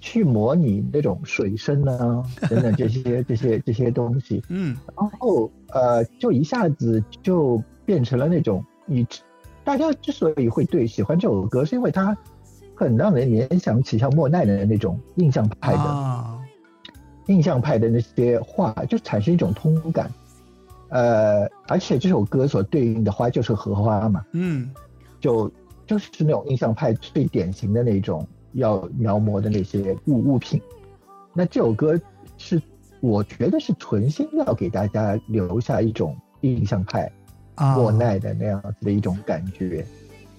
[0.00, 4.76] 去模拟那种水声啊 等等这些这些这些东西，嗯。
[4.96, 9.06] 然后呃，就一下子就变成了那种你
[9.64, 12.16] 大家之所以会对喜欢这首歌，是因为它
[12.74, 16.38] 很让人联想起像莫奈的那种印象派的、啊，
[17.26, 20.10] 印象派的那些画，就产生一种通感。
[20.90, 24.70] 呃，而且这首歌所对应的花就是荷花嘛，嗯。
[25.18, 25.50] 就
[25.86, 30.60] 就是那种印象派最典型的那种要描摹的那些物物品。
[31.32, 32.00] 那这首歌
[32.38, 32.60] 是
[33.00, 37.10] 我觉得是存心要给大家留下一种印象派
[37.54, 39.84] 啊，莫奈的那样子的一种感觉。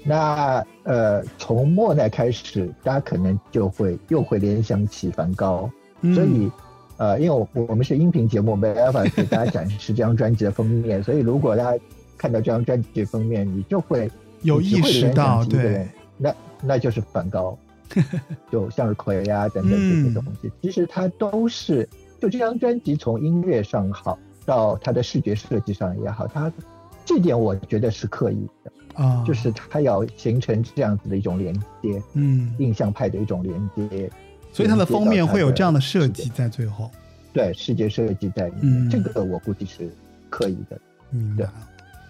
[0.03, 5.69] 那呃，从莫奈开始，大家可能就会又会联想起梵高，
[6.01, 6.49] 嗯所以
[6.97, 11.83] 呃，因为我我们是音频节目，没办法给大家展示这张专辑的封面，所以如果大家
[12.17, 14.09] 看到这张专辑封面，你就会
[14.45, 15.87] 有意识到，对。
[16.17, 17.57] 那那就是梵高，
[18.49, 21.87] 就向日葵啊等等这些东西，其实它都是
[22.21, 26.49] 就这张专辑从音乐上好到它的视觉设计上也好，它
[27.03, 28.71] 这点我觉得是刻意的，
[29.03, 34.09] 啊，就是它要形成这样子的一种连接，嗯，印象派的一种连接，
[34.53, 36.89] 所以它的封面会有这样的设计在最后，
[37.33, 38.83] 对视觉设计在里嗯。
[38.83, 39.93] 面，这个我估计是
[40.29, 40.79] 刻意的。
[41.11, 41.45] 对明白。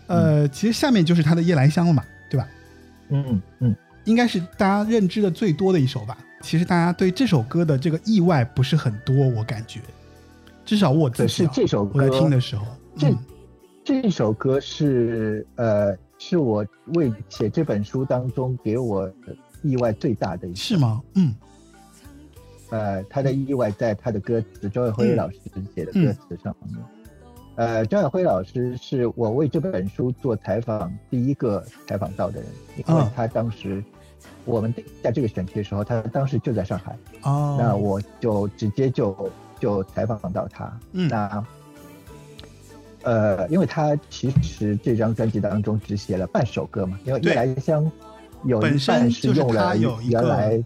[0.06, 2.48] 呃，其实下面就是他的《夜来香》了嘛，对吧？
[3.10, 6.18] 嗯嗯，应该是大家认知的最多的一首吧。
[6.42, 9.80] 其实大家对这首歌的这个意外不是很多，我感觉，
[10.64, 12.66] 至少我自可己、啊、是这首我在歌听的时候，
[12.98, 13.18] 这嗯
[13.84, 21.02] 这首歌是呃是我为写这本书当中给我的意外最大的一首是吗？
[21.14, 21.36] 嗯
[22.72, 25.38] 呃，他的意外在他的歌词，周伟辉嗯老师
[25.76, 26.84] 写的歌词上面。
[27.56, 33.82] 呃，张耀辉老师是我为这本书做采访第一个采访到的人，因为嗯他当时
[34.44, 40.80] 我们在这个选题的时候，他当时就在上海，哦，那我就直接就就采访到他。
[40.92, 41.46] 嗯那
[43.04, 47.86] 呃，因为他其实这张专辑当中只写了半首歌嘛，因为《对夜来香》
[48.44, 50.64] 有一半是用了原来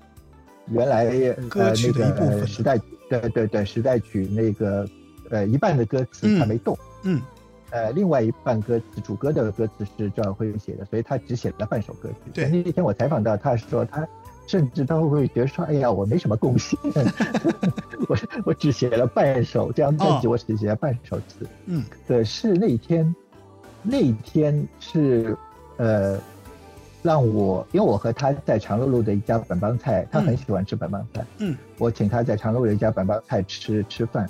[0.69, 2.79] 原来呃歌曲那个的一部分呃时代，
[3.09, 4.87] 对对对，时代曲那个
[5.29, 7.21] 呃一半的歌词嗯他没动，嗯
[7.71, 12.31] 呃，另外一半歌词主歌的歌词是赵耀辉写的，所以他只写了半首歌曲。
[12.33, 14.07] 对那天我采访到他说，他
[14.47, 16.79] 甚至他会觉得说，哎呀，我没什么贡献，
[18.09, 21.47] 我我只写了半首，这张专辑哦我只写了半首词。
[21.67, 23.15] 嗯可是那一天，
[23.83, 25.37] 那一天是
[25.77, 26.19] 呃，
[27.03, 34.27] 让我因为我和他在长乐路的一家本帮菜，他很嗯喜欢吃本帮菜，嗯我请他在长乐路的一家本帮菜吃吃饭。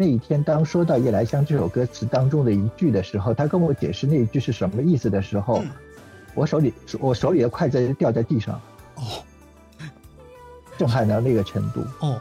[0.00, 5.68] 那一天，当说到《夜来香》这首歌词当中的一句的时候，他跟我解释那一句是什么意思的时候，嗯
[6.34, 8.58] 我手里我手里的筷子掉在地上，
[8.94, 9.02] 哦
[10.78, 11.82] 震撼到那个程度。
[12.00, 12.18] 哦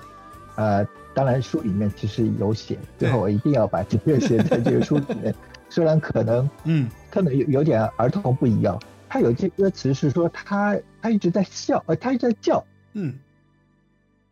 [0.57, 5.33] 呃，当然书里面其实有写，最后我一定要把这个写在这个书里面。
[5.71, 8.77] 虽然可能嗯可能有有点儿童不一样，
[9.07, 12.61] 他有一句歌词是说他他一直在笑，呃，他一直在叫
[12.91, 13.17] 嗯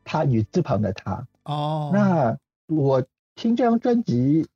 [0.04, 1.26] 他女字旁的他。
[1.44, 3.02] 哦，那我
[3.38, 4.48] 听这张专辑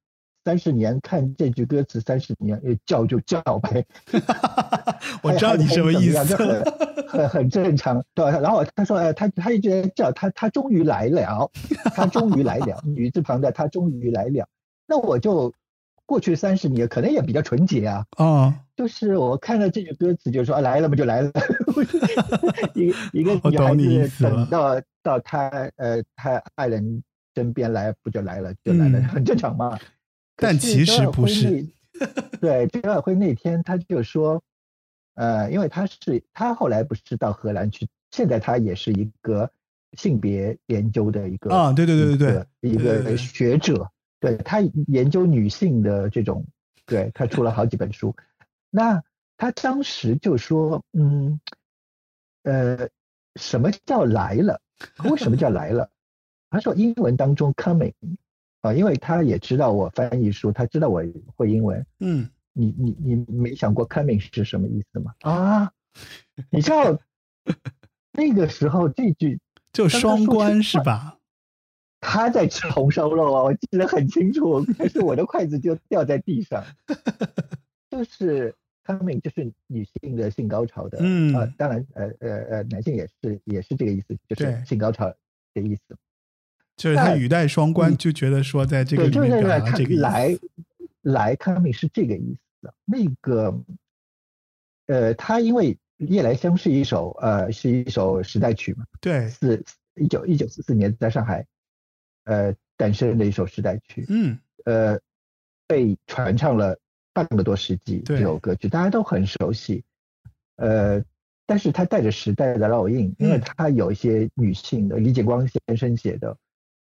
[0.44, 3.86] 三十年，看这句歌词三十年，呃叫就叫呗。
[5.22, 6.74] 我知道你什么意思还还怎么样就
[7.06, 8.40] 很很很正常，对吧？
[8.40, 11.48] 然后他说，呃，他他一直在叫他，他终于来了，
[11.94, 14.48] 他终于来了，女字旁的他终于来了。
[14.88, 15.54] 那我就
[16.08, 18.06] 过去三十年可能也比较纯洁啊。
[18.18, 21.32] 啊，就是我看到这句歌词，就说、啊、来了嘛就来了，
[22.74, 27.04] 一个一个我女孩子等到到他呃他爱人
[27.36, 29.80] 身边来，不就来了就来了，嗯很正常嘛。
[30.36, 32.08] 但其实不是那。
[32.42, 34.42] 对，周耀辉那天他就说，
[35.14, 39.52] 呃，因为他是他后来不是到荷兰去，现在他也是一个
[39.98, 46.44] 性别研究的一个啊对对对对对一个一个对对对学者，对他研究女性的这种，
[46.88, 48.16] 对他出了好几本书。
[48.72, 49.04] 那
[49.38, 51.40] 他当时就说，嗯，
[52.44, 52.90] 呃，
[53.36, 54.60] 什么叫来了？
[55.04, 55.92] 为什么叫来了？
[56.52, 57.94] 他说英文当中 coming
[58.62, 61.02] 啊，因为他也知道我翻译书，他知道我
[61.36, 61.84] 会英文。
[62.00, 65.16] 嗯，你你你没想过 coming 是什么意思吗？
[65.22, 65.72] 啊，
[66.52, 67.00] 你知道
[68.12, 69.40] 那个时候这句
[69.72, 71.18] 就双关是吧？
[72.02, 76.64] 他在吃红烧肉啊，我记得很清楚，但是我的筷子就掉在地上。
[77.90, 78.54] 就是
[78.86, 85.14] coming 就是女性的性高潮的，嗯呃，当然呃呃呃，男性也是也是这个意思，就是性高潮
[85.54, 85.98] 的意思。
[86.78, 90.02] 就是他语带双关，嗯就觉得说在这个，里面表达这个意思。
[90.02, 90.38] 来
[91.02, 92.74] 来 coming 是这个意思。
[92.86, 93.64] 那个
[94.88, 99.64] 呃，他因为夜来香是一首呃是一首时代曲嘛，对，四
[99.96, 101.46] 一九一九四四年在上海
[102.26, 105.00] 呃诞生的一首时代曲，嗯，呃，
[105.68, 106.78] 被传唱了
[107.14, 109.84] 半个多世纪对这首歌曲，大家都很熟悉。
[110.58, 111.04] 呃，
[111.46, 116.38] 但是它带着时代的烙印，因为嗯它有一些女性的，李建光先生写的，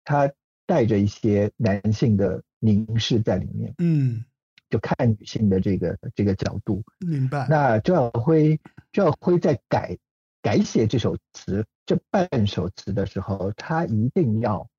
[0.03, 0.31] 他
[0.65, 4.23] 带着一些男性的凝视在里面，嗯，
[4.69, 6.83] 就看女性的这个这个角度。
[6.99, 7.47] 明白。
[7.49, 8.59] 那周耀辉，
[8.91, 9.97] 周耀辉在改
[10.41, 14.69] 改写这首词这半首词的时候，他一定要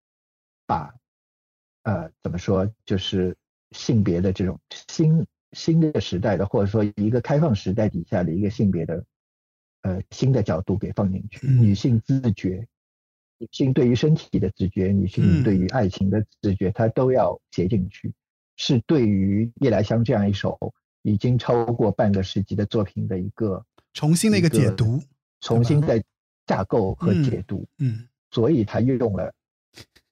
[0.67, 0.95] 把
[1.83, 3.37] 呃怎么说，就是
[3.73, 9.05] 性别的这种新新的时代的，或者说一个开放时代底下的一个性别的
[9.83, 12.67] 呃新的角度给放进去，嗯女性自觉。
[13.39, 18.13] 女性对于身体的直觉，女嗯性对于爱情的直觉，她都要写进去。
[18.57, 25.03] 是对于夜来香这样一首已经超过半个世纪的作品的一个重新的一个解读，
[25.41, 26.01] 重新的
[26.47, 29.35] 架构和解读，嗯所以他用了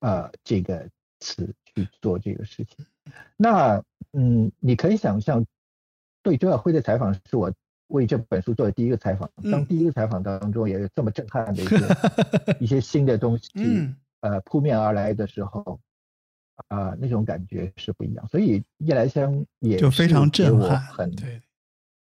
[0.00, 0.88] 呃这个
[1.20, 2.84] 词去做这个事情。
[3.36, 3.82] 那
[4.12, 5.46] 嗯，你可以想象，
[6.22, 7.52] 对周耀辉的采访是我
[7.92, 9.30] 为这本书做的第一个采访。
[9.50, 11.76] 当嗯第一个采访当中也有这么震撼的一些
[12.60, 15.80] 一些新的东西，嗯呃扑面而来的时候，
[16.68, 18.26] 啊、那种感觉是不一样。
[18.28, 20.80] 所以夜来香也就非常震撼。
[20.80, 21.40] 很对，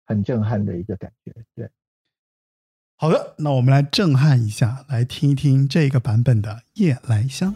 [0.06, 1.32] 很震撼的一个感觉。
[1.54, 1.68] 对，
[2.96, 7.54] 好的，那我们来震撼一下，来听一听这个版本的《夜来香》。